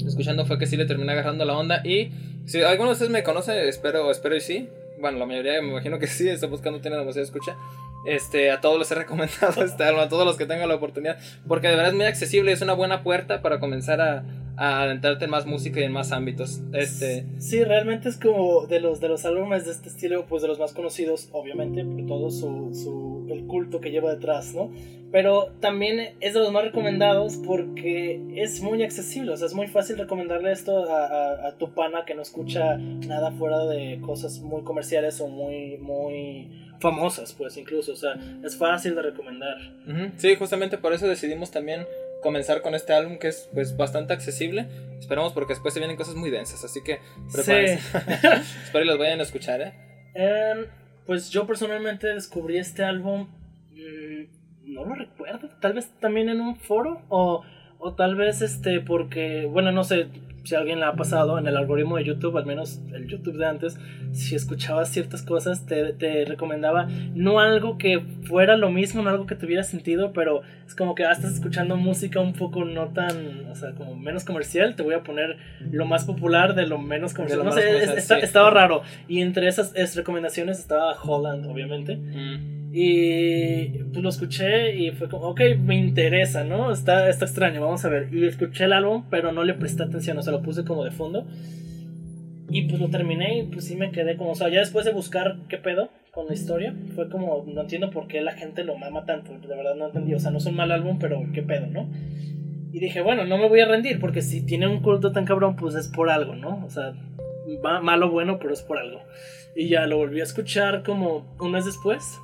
escuchando 0.06 0.46
fue 0.46 0.58
que 0.58 0.66
sí 0.66 0.78
le 0.78 0.86
terminé 0.86 1.12
agarrando 1.12 1.46
la 1.46 1.58
onda 1.58 1.82
y 1.86 2.12
si 2.46 2.62
alguno 2.62 2.90
de 2.90 2.94
ustedes 2.94 3.12
me 3.12 3.24
conoce, 3.24 3.68
espero, 3.68 4.10
espero 4.10 4.36
y 4.36 4.42
sí. 4.42 4.68
Bueno, 5.00 5.18
la 5.18 5.26
mayoría 5.26 5.62
me 5.62 5.70
imagino 5.70 6.00
que 6.00 6.08
sí, 6.08 6.30
está 6.30 6.48
buscando, 6.48 6.80
tiene 6.80 6.98
demasiada 6.98 7.26
escucha. 7.26 7.56
Este, 8.06 8.52
a 8.52 8.62
todos 8.62 8.80
les 8.80 8.92
he 8.92 8.96
recomendado 9.04 9.62
álbum, 9.62 10.00
a 10.00 10.10
todos 10.10 10.26
los 10.26 10.38
que 10.38 10.46
tengan 10.46 10.70
la 10.70 10.76
oportunidad, 10.76 11.18
porque 11.48 11.68
de 11.68 11.76
verdad 11.76 11.92
es 11.92 11.96
muy 11.96 12.06
accesible, 12.06 12.52
es 12.52 12.62
una 12.62 12.74
buena 12.74 13.04
puerta 13.04 13.42
para 13.42 13.60
comenzar 13.60 14.02
a, 14.02 14.24
a 14.58 14.84
adentrarte 14.84 15.26
en 15.26 15.32
más 15.32 15.46
música 15.46 15.80
y 15.80 15.84
en 15.84 15.92
más 15.92 16.12
ámbitos. 16.12 16.62
Este... 16.74 17.26
Sí, 17.40 17.64
realmente 17.64 18.10
es 18.10 18.18
como 18.18 18.68
de 18.68 18.80
los, 18.80 19.00
de 19.00 19.08
los 19.08 19.26
álbumes 19.26 19.66
de 19.66 19.72
este 19.72 19.90
estilo, 19.90 20.26
pues 20.28 20.42
de 20.42 20.48
los 20.48 20.60
más 20.60 20.74
conocidos, 20.74 21.30
obviamente, 21.32 21.84
por 21.84 22.06
todo 22.06 22.32
su, 22.32 22.74
su, 22.74 23.28
el 23.32 23.46
culto 23.46 23.82
que 23.82 23.92
lleva 23.92 24.14
detrás, 24.14 24.54
¿no? 24.54 24.72
Pero 25.12 25.52
también 25.60 26.16
es 26.22 26.34
de 26.34 26.40
los 26.40 26.52
más 26.52 26.64
recomendados 26.64 27.38
porque 27.38 28.22
es 28.36 28.62
muy 28.62 28.82
accesible, 28.82 29.34
o 29.34 29.38
sea, 29.38 29.48
es 29.48 29.54
muy 29.54 29.68
fácil 29.68 29.98
recomendarle 29.98 30.52
esto 30.52 30.90
a, 30.90 31.06
a, 31.06 31.48
a 31.48 31.58
tu 31.58 31.74
pana 31.74 32.06
que 32.06 32.16
no 32.16 32.22
escucha 32.22 32.78
nada 32.78 33.32
fuera 33.32 33.66
de 33.66 34.00
cosas 34.02 34.40
muy 34.40 34.62
comerciales 34.64 35.20
o 35.20 35.28
muy, 35.28 35.78
muy 35.80 36.61
famosas, 36.82 37.34
pues 37.34 37.56
incluso, 37.58 37.94
o 37.94 37.96
sea, 37.96 38.16
es 38.44 38.58
fácil 38.58 38.96
de 38.96 39.04
recomendar. 39.04 39.58
Sí, 40.18 40.36
justamente 40.36 40.78
por 40.78 40.94
eso 40.94 41.08
decidimos 41.08 41.52
también 41.52 41.86
comenzar 42.22 42.62
con 42.62 42.76
este 42.76 42.94
álbum 42.94 43.18
que 43.18 43.28
es 43.28 43.50
pues 43.54 43.78
bastante 43.78 44.14
accesible. 44.14 44.68
Esperamos 45.00 45.34
porque 45.34 45.54
después 45.54 45.74
se 45.74 45.80
vienen 45.80 45.98
cosas 45.98 46.16
muy 46.16 46.30
densas, 46.30 46.64
así 46.64 46.82
que 46.84 47.00
prepárense. 47.32 47.78
Sí. 47.78 47.98
Espero 48.64 48.84
que 48.84 48.90
los 48.92 48.98
vayan 48.98 49.20
a 49.20 49.24
escuchar, 49.24 49.62
¿eh? 49.62 49.74
Um, 50.16 50.66
pues 51.06 51.30
yo 51.30 51.46
personalmente 51.48 52.08
descubrí 52.08 52.58
este 52.58 52.84
álbum, 52.84 53.28
mmm, 53.72 54.74
no 54.74 54.86
lo 54.86 54.96
recuerdo, 54.96 55.50
tal 55.62 55.74
vez 55.74 55.90
también 56.00 56.30
en 56.30 56.42
un 56.42 56.56
foro 56.56 57.02
o, 57.10 57.44
o 57.80 57.96
tal 57.96 58.16
vez 58.16 58.42
este 58.42 58.80
porque, 58.82 59.46
bueno, 59.46 59.72
no 59.72 59.84
sé, 59.84 60.08
si 60.44 60.56
alguien 60.56 60.80
la 60.80 60.90
ha 60.90 60.96
pasado 60.96 61.38
en 61.38 61.48
el 61.48 61.56
algoritmo 61.56 61.98
de 61.98 62.06
YouTube, 62.06 62.38
al 62.38 62.46
menos 62.46 62.82
el 62.94 63.08
YouTube 63.08 63.38
de 63.38 63.46
antes, 63.46 63.78
si 64.12 64.36
escuchabas 64.36 64.90
ciertas 64.90 65.22
cosas, 65.22 65.66
te, 65.66 65.94
te, 65.94 66.26
recomendaba 66.26 66.88
no 67.14 67.40
algo 67.40 67.78
que 67.78 68.02
fuera 68.24 68.58
lo 68.58 68.72
mismo, 68.72 69.02
no 69.02 69.10
algo 69.10 69.28
que 69.28 69.36
tuviera 69.36 69.64
sentido, 69.64 70.14
pero 70.14 70.42
es 70.66 70.76
como 70.76 70.96
que 70.96 71.06
ah, 71.06 71.12
estás 71.12 71.34
escuchando 71.34 71.78
música 71.78 72.20
un 72.20 72.34
poco 72.34 72.66
no 72.66 72.90
tan, 72.90 73.48
o 73.50 73.56
sea, 73.56 73.72
como 73.72 73.96
menos 73.96 74.24
comercial, 74.24 74.76
te 74.76 74.84
voy 74.84 74.96
a 74.96 75.04
poner 75.04 75.38
lo 75.72 75.86
más 75.86 76.06
popular 76.06 76.56
de 76.56 76.68
lo 76.68 76.78
menos 76.78 77.14
comercial. 77.14 77.46
no 77.46 77.52
sé, 77.52 77.78
es, 77.84 77.90
está, 77.90 78.16
sí. 78.16 78.22
estaba 78.24 78.50
raro. 78.50 78.82
Y 79.08 79.22
entre 79.22 79.48
esas 79.48 79.74
es, 79.76 79.96
recomendaciones 79.96 80.60
estaba 80.60 80.94
Holland, 81.02 81.46
obviamente. 81.46 81.98
Mm. 81.98 82.62
Y 82.74 83.66
pues 83.92 84.02
lo 84.02 84.10
escuché 84.10 84.76
y 84.76 84.92
fue 84.92 85.10
como, 85.10 85.28
ok, 85.28 85.42
me 85.60 85.76
interesa, 85.76 86.46
¿no? 86.46 86.72
Está, 86.72 87.10
está 87.10 87.26
extraño, 87.26 87.60
vamos 87.60 87.84
a 87.84 87.90
ver. 87.90 88.08
Y 88.14 88.26
escuché 88.26 88.64
el 88.64 88.72
álbum, 88.72 89.04
pero 89.10 89.34
no 89.34 89.44
le 89.44 89.54
presté 89.56 89.84
atención, 89.84 90.18
o 90.18 90.22
sea, 90.22 90.31
lo 90.32 90.42
puse 90.42 90.64
como 90.66 90.84
de 90.84 90.92
fondo. 90.92 91.26
Y 92.50 92.64
pues 92.64 92.82
lo 92.82 92.90
terminé 92.90 93.40
y 93.40 93.44
pues 93.44 93.66
sí 93.66 93.76
me 93.76 93.92
quedé 93.92 94.18
como, 94.18 94.32
o 94.32 94.36
sea, 94.36 94.50
ya 94.50 94.60
después 94.60 94.84
de 94.86 94.92
buscar 94.92 95.38
qué 95.48 95.58
pedo 95.58 95.90
con 96.12 96.28
la 96.28 96.34
historia, 96.34 96.76
fue 96.96 97.10
como, 97.10 97.46
no 97.48 97.62
entiendo 97.62 97.92
por 97.92 98.08
qué 98.08 98.20
la 98.20 98.34
gente 98.34 98.66
lo 98.66 98.78
mama 98.78 99.06
tanto, 99.06 99.32
de 99.32 99.56
verdad 99.56 99.76
no 99.76 99.86
entendí, 99.86 100.14
o 100.14 100.20
sea, 100.20 100.32
no 100.32 100.40
es 100.40 100.46
un 100.46 100.58
mal 100.58 100.70
álbum, 100.70 101.00
pero 101.00 101.24
qué 101.34 101.44
pedo, 101.44 101.68
¿no? 101.68 101.90
Y 102.74 102.80
dije, 102.80 103.00
bueno, 103.00 103.26
no 103.26 103.38
me 103.38 103.48
voy 103.48 103.62
a 103.62 103.68
rendir, 103.68 104.02
porque 104.02 104.22
si 104.22 104.46
tiene 104.46 104.68
un 104.68 104.82
culto 104.82 105.14
tan 105.14 105.24
cabrón, 105.24 105.56
pues 105.56 105.76
es 105.76 105.88
por 105.88 106.10
algo, 106.10 106.36
¿no? 106.36 106.62
O 106.66 106.70
sea, 106.70 106.94
va 107.64 107.80
malo 107.80 108.12
bueno, 108.12 108.38
pero 108.40 108.54
es 108.54 108.62
por 108.62 108.78
algo. 108.78 109.00
Y 109.56 109.70
ya 109.70 109.88
lo 109.88 109.98
volví 109.98 110.20
a 110.20 110.24
escuchar 110.24 110.84
como 110.84 111.34
un 111.40 111.52
mes 111.52 111.64
después 111.64 112.20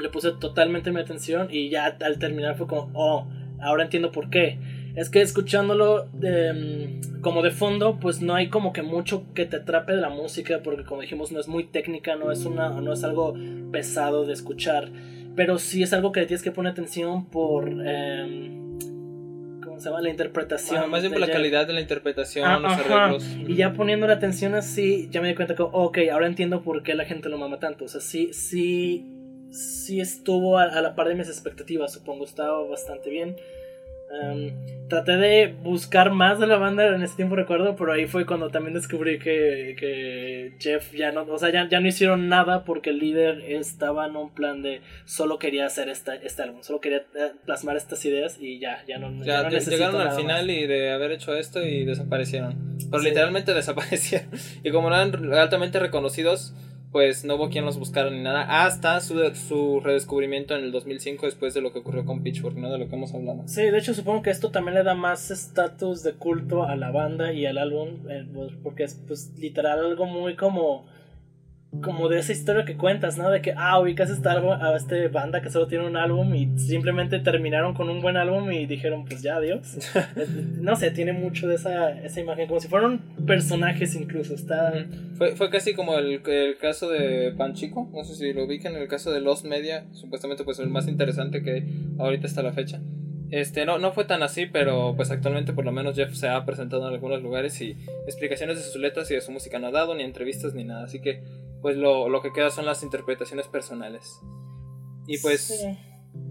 le 0.00 0.08
puse 0.08 0.32
totalmente 0.32 0.90
mi 0.90 1.00
atención 1.00 1.48
y 1.50 1.70
ya 1.70 1.96
al 2.02 2.18
terminar 2.18 2.56
fue 2.56 2.66
como, 2.66 2.90
oh, 2.94 3.28
ahora 3.60 3.84
entiendo 3.84 4.10
por 4.12 4.30
qué. 4.30 4.58
Es 4.94 5.10
que 5.10 5.20
escuchándolo 5.20 6.08
de, 6.12 7.00
como 7.20 7.42
de 7.42 7.50
fondo, 7.50 7.98
pues 8.00 8.20
no 8.20 8.34
hay 8.34 8.48
como 8.48 8.72
que 8.72 8.82
mucho 8.82 9.24
que 9.34 9.46
te 9.46 9.56
atrape 9.56 9.92
de 9.92 10.00
la 10.00 10.10
música, 10.10 10.60
porque 10.62 10.84
como 10.84 11.02
dijimos, 11.02 11.32
no 11.32 11.40
es 11.40 11.48
muy 11.48 11.64
técnica, 11.64 12.16
no 12.16 12.32
es, 12.32 12.44
una, 12.44 12.80
no 12.80 12.92
es 12.92 13.04
algo 13.04 13.34
pesado 13.70 14.26
de 14.26 14.32
escuchar, 14.32 14.90
pero 15.36 15.58
sí 15.58 15.82
es 15.82 15.92
algo 15.92 16.12
que 16.12 16.20
le 16.20 16.26
tienes 16.26 16.42
que 16.42 16.52
poner 16.52 16.72
atención 16.72 17.26
por... 17.26 17.70
Eh, 17.84 18.56
¿Cómo 19.62 19.78
se 19.78 19.88
llama? 19.88 20.00
La 20.02 20.10
interpretación. 20.10 20.76
Bueno, 20.76 20.90
más 20.90 21.02
bien 21.02 21.12
por 21.12 21.20
la 21.20 21.30
calidad 21.30 21.66
de 21.66 21.72
la 21.72 21.80
interpretación, 21.80 22.46
ah, 22.46 22.58
los 22.58 22.72
ajá. 22.72 23.04
arreglos. 23.04 23.24
Y 23.46 23.54
ya 23.54 23.72
poniendo 23.72 24.06
la 24.06 24.14
atención 24.14 24.54
así, 24.54 25.08
ya 25.10 25.22
me 25.22 25.28
di 25.28 25.34
cuenta 25.34 25.54
que, 25.54 25.62
ok, 25.62 25.98
ahora 26.12 26.26
entiendo 26.26 26.62
por 26.62 26.82
qué 26.82 26.94
la 26.94 27.04
gente 27.04 27.28
lo 27.28 27.38
mama 27.38 27.58
tanto. 27.58 27.84
O 27.84 27.88
sea, 27.88 28.00
sí, 28.00 28.32
sí 28.32 29.06
sí 29.50 30.00
estuvo 30.00 30.58
a, 30.58 30.64
a, 30.64 30.80
la 30.80 30.94
par 30.94 31.08
de 31.08 31.14
mis 31.14 31.28
expectativas, 31.28 31.92
supongo, 31.92 32.24
estaba 32.24 32.62
bastante 32.66 33.10
bien. 33.10 33.36
Um, 34.10 34.50
traté 34.88 35.16
de 35.16 35.54
buscar 35.62 36.10
más 36.10 36.40
de 36.40 36.48
la 36.48 36.56
banda 36.56 36.84
en 36.88 37.00
ese 37.00 37.14
tiempo, 37.14 37.36
recuerdo, 37.36 37.76
pero 37.76 37.92
ahí 37.92 38.06
fue 38.06 38.26
cuando 38.26 38.50
también 38.50 38.74
descubrí 38.74 39.20
que, 39.20 39.76
que 39.78 40.54
Jeff 40.58 40.92
ya 40.92 41.12
no, 41.12 41.22
o 41.22 41.38
sea, 41.38 41.52
ya, 41.52 41.68
ya, 41.68 41.78
no 41.78 41.86
hicieron 41.86 42.28
nada 42.28 42.64
porque 42.64 42.90
el 42.90 42.98
líder 42.98 43.40
estaba 43.46 44.08
en 44.08 44.16
un 44.16 44.34
plan 44.34 44.62
de 44.62 44.80
solo 45.04 45.38
quería 45.38 45.64
hacer 45.64 45.88
esta, 45.88 46.16
este 46.16 46.42
álbum, 46.42 46.62
solo 46.62 46.80
quería 46.80 47.04
eh, 47.14 47.32
plasmar 47.46 47.76
estas 47.76 48.04
ideas 48.04 48.36
y 48.40 48.58
ya, 48.58 48.84
ya 48.88 48.98
no, 48.98 49.12
ya, 49.24 49.42
ya 49.42 49.50
no 49.50 49.58
Llegaron 49.58 50.00
al 50.00 50.16
final 50.16 50.46
más. 50.46 50.56
y 50.56 50.66
de 50.66 50.90
haber 50.90 51.12
hecho 51.12 51.36
esto 51.36 51.64
y 51.64 51.84
desaparecieron. 51.84 52.76
Pero 52.90 53.02
sí. 53.02 53.08
literalmente 53.10 53.54
desaparecieron. 53.54 54.28
Y 54.64 54.72
como 54.72 54.88
eran 54.88 55.32
altamente 55.34 55.78
reconocidos, 55.78 56.52
pues 56.92 57.24
no 57.24 57.36
hubo 57.36 57.50
quien 57.50 57.64
los 57.64 57.78
buscara 57.78 58.10
ni 58.10 58.20
nada 58.20 58.64
hasta 58.64 59.00
su, 59.00 59.14
su 59.34 59.80
redescubrimiento 59.80 60.56
en 60.56 60.64
el 60.64 60.72
2005 60.72 61.26
después 61.26 61.54
de 61.54 61.60
lo 61.60 61.72
que 61.72 61.78
ocurrió 61.78 62.04
con 62.04 62.22
Pitchfork, 62.22 62.56
¿no? 62.56 62.70
De 62.70 62.78
lo 62.78 62.88
que 62.88 62.96
hemos 62.96 63.14
hablado. 63.14 63.42
Sí, 63.46 63.62
de 63.62 63.78
hecho 63.78 63.94
supongo 63.94 64.22
que 64.22 64.30
esto 64.30 64.50
también 64.50 64.74
le 64.74 64.82
da 64.82 64.94
más 64.94 65.30
estatus 65.30 66.02
de 66.02 66.14
culto 66.14 66.64
a 66.64 66.74
la 66.76 66.90
banda 66.90 67.32
y 67.32 67.46
al 67.46 67.58
álbum, 67.58 68.08
eh, 68.08 68.26
pues, 68.32 68.52
porque 68.62 68.84
es 68.84 69.00
pues 69.06 69.32
literal 69.38 69.78
algo 69.78 70.06
muy 70.06 70.34
como 70.34 70.86
como 71.82 72.08
de 72.08 72.18
esa 72.18 72.32
historia 72.32 72.64
que 72.64 72.76
cuentas, 72.76 73.16
¿no? 73.16 73.30
De 73.30 73.40
que, 73.40 73.54
ah, 73.56 73.78
ubicas 73.78 74.10
este 74.10 74.28
álbum, 74.28 74.50
a 74.52 74.74
esta 74.76 74.96
banda 75.08 75.40
que 75.40 75.50
solo 75.50 75.68
tiene 75.68 75.86
un 75.86 75.96
álbum 75.96 76.34
y 76.34 76.58
simplemente 76.58 77.20
terminaron 77.20 77.74
con 77.74 77.88
un 77.88 78.00
buen 78.00 78.16
álbum 78.16 78.50
y 78.50 78.66
dijeron, 78.66 79.04
pues 79.04 79.22
ya, 79.22 79.36
adiós. 79.36 79.78
no 80.60 80.74
sé, 80.74 80.90
tiene 80.90 81.12
mucho 81.12 81.46
de 81.46 81.54
esa, 81.54 81.90
esa 82.02 82.20
imagen, 82.20 82.48
como 82.48 82.60
si 82.60 82.68
fueran 82.68 82.98
personajes 83.24 83.94
incluso. 83.94 84.34
Está... 84.34 84.72
Fue, 85.16 85.36
fue 85.36 85.48
casi 85.50 85.74
como 85.74 85.96
el, 85.96 86.20
el 86.26 86.58
caso 86.58 86.90
de 86.90 87.32
Panchico, 87.36 87.88
no 87.92 88.04
sé 88.04 88.16
si 88.16 88.32
lo 88.32 88.44
ubican, 88.44 88.74
el 88.74 88.88
caso 88.88 89.12
de 89.12 89.20
Los 89.20 89.44
Media, 89.44 89.86
supuestamente 89.92 90.42
pues 90.42 90.58
el 90.58 90.68
más 90.68 90.88
interesante 90.88 91.42
que 91.42 91.66
ahorita 91.98 92.26
hasta 92.26 92.42
la 92.42 92.52
fecha. 92.52 92.80
Este, 93.30 93.64
no, 93.64 93.78
no 93.78 93.92
fue 93.92 94.04
tan 94.04 94.22
así, 94.22 94.46
pero 94.46 94.94
pues 94.96 95.10
actualmente 95.10 95.52
por 95.52 95.64
lo 95.64 95.70
menos 95.70 95.94
Jeff 95.94 96.14
se 96.14 96.28
ha 96.28 96.44
presentado 96.44 96.86
en 96.88 96.94
algunos 96.94 97.22
lugares 97.22 97.60
y 97.60 97.76
explicaciones 98.06 98.56
de 98.56 98.64
sus 98.64 98.80
letras 98.80 99.10
y 99.10 99.14
de 99.14 99.20
su 99.20 99.30
música 99.30 99.58
no 99.58 99.68
ha 99.68 99.70
dado, 99.70 99.94
ni 99.94 100.02
entrevistas 100.02 100.54
ni 100.54 100.64
nada, 100.64 100.84
así 100.84 101.00
que 101.00 101.22
pues 101.62 101.76
lo, 101.76 102.08
lo 102.08 102.22
que 102.22 102.32
queda 102.32 102.50
son 102.50 102.66
las 102.66 102.82
interpretaciones 102.82 103.46
personales. 103.46 104.20
Y 105.06 105.18
pues... 105.18 105.42
Sí. 105.42 105.78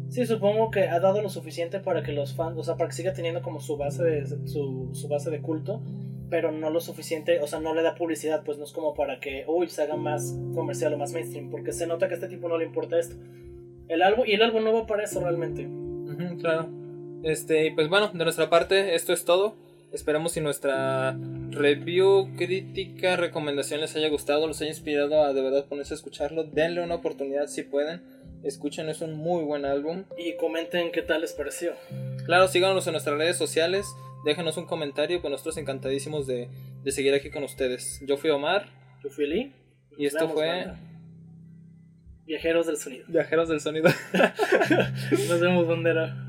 sí. 0.10 0.26
supongo 0.26 0.72
que 0.72 0.90
ha 0.90 1.00
dado 1.00 1.22
lo 1.22 1.30
suficiente 1.30 1.80
para 1.80 2.04
que 2.04 2.12
los 2.12 2.36
fans, 2.36 2.58
o 2.58 2.64
sea, 2.64 2.76
para 2.76 2.90
que 2.90 2.96
siga 2.96 3.14
teniendo 3.14 3.42
como 3.42 3.62
su 3.62 3.78
base 3.78 4.04
de, 4.04 4.26
su, 4.48 4.90
su 4.94 5.08
base 5.08 5.30
de 5.30 5.42
culto, 5.42 5.82
pero 6.30 6.52
no 6.52 6.70
lo 6.70 6.82
suficiente, 6.82 7.40
o 7.40 7.48
sea, 7.48 7.60
no 7.60 7.74
le 7.74 7.82
da 7.82 7.96
publicidad, 7.96 8.44
pues 8.44 8.58
no 8.58 8.66
es 8.66 8.74
como 8.74 8.94
para 8.94 9.20
que, 9.20 9.46
uy, 9.48 9.70
se 9.70 9.84
haga 9.84 9.96
más 9.96 10.36
comercial 10.54 10.94
o 10.94 10.98
más 10.98 11.14
mainstream, 11.14 11.50
porque 11.50 11.72
se 11.72 11.88
nota 11.88 12.08
que 12.08 12.16
a 12.16 12.18
este 12.18 12.28
tipo 12.28 12.50
no 12.50 12.58
le 12.58 12.66
importa 12.66 13.00
esto. 13.00 13.16
El 13.88 14.02
álbum, 14.02 14.26
y 14.28 14.34
el 14.34 14.42
álbum 14.44 14.64
no 14.64 14.74
va 14.74 14.86
para 14.86 15.04
eso 15.04 15.22
realmente. 15.22 15.66
Uh 15.66 16.12
-huh, 16.12 16.40
claro. 16.40 16.79
Este, 17.24 17.72
pues 17.76 17.90
bueno, 17.90 18.10
de 18.14 18.24
nuestra 18.24 18.50
parte, 18.50 18.96
esto 18.96 19.14
es 19.14 19.26
todo. 19.26 19.56
Esperamos 19.92 20.34
si 20.34 20.42
nuestra 20.42 21.18
review, 21.50 22.36
crítica, 22.38 23.16
recomendación 23.16 23.82
les 23.82 23.96
haya 23.96 24.08
gustado, 24.10 24.46
los 24.46 24.62
haya 24.62 24.70
inspirado 24.70 25.24
a 25.24 25.34
de 25.34 25.42
verdad 25.42 25.66
ponerse 25.66 25.96
a 25.96 25.98
escucharlo. 25.98 26.44
Denle 26.44 26.84
una 26.84 26.96
oportunidad 26.96 27.48
si 27.48 27.64
pueden. 27.64 28.02
Escuchen, 28.44 28.88
es 28.88 29.02
un 29.02 29.16
muy 29.16 29.44
buen 29.44 29.66
álbum. 29.66 30.06
Y 30.18 30.36
comenten 30.38 30.92
qué 30.92 31.02
tal 31.02 31.22
les 31.22 31.34
pareció. 31.34 31.74
Claro, 32.26 32.48
síganos 32.48 32.86
en 32.88 32.94
nuestras 32.94 33.18
redes 33.18 33.38
sociales. 33.38 33.88
Déjenos 34.26 34.58
un 34.58 34.66
comentario, 34.66 35.22
pues 35.22 35.32
nosotros 35.32 35.58
encantadísimos 35.58 36.28
de, 36.28 36.50
de 36.84 36.92
seguir 36.92 37.14
aquí 37.16 37.32
con 37.32 37.44
ustedes. 37.44 38.00
Yo 38.06 38.18
fui 38.18 38.30
Omar. 38.30 38.68
Yo 39.04 39.10
fui 39.10 39.26
Lee. 39.26 39.54
Y 39.98 40.06
esto 40.06 40.30
fue. 40.30 40.48
Banda. 40.48 40.80
Viajeros 42.28 42.68
del 42.68 42.78
sonido. 42.78 43.06
Viajeros 43.08 43.50
del 43.50 43.60
sonido. 43.60 43.90
Nos 45.30 45.40
vemos, 45.40 45.68
bandera. 45.68 46.29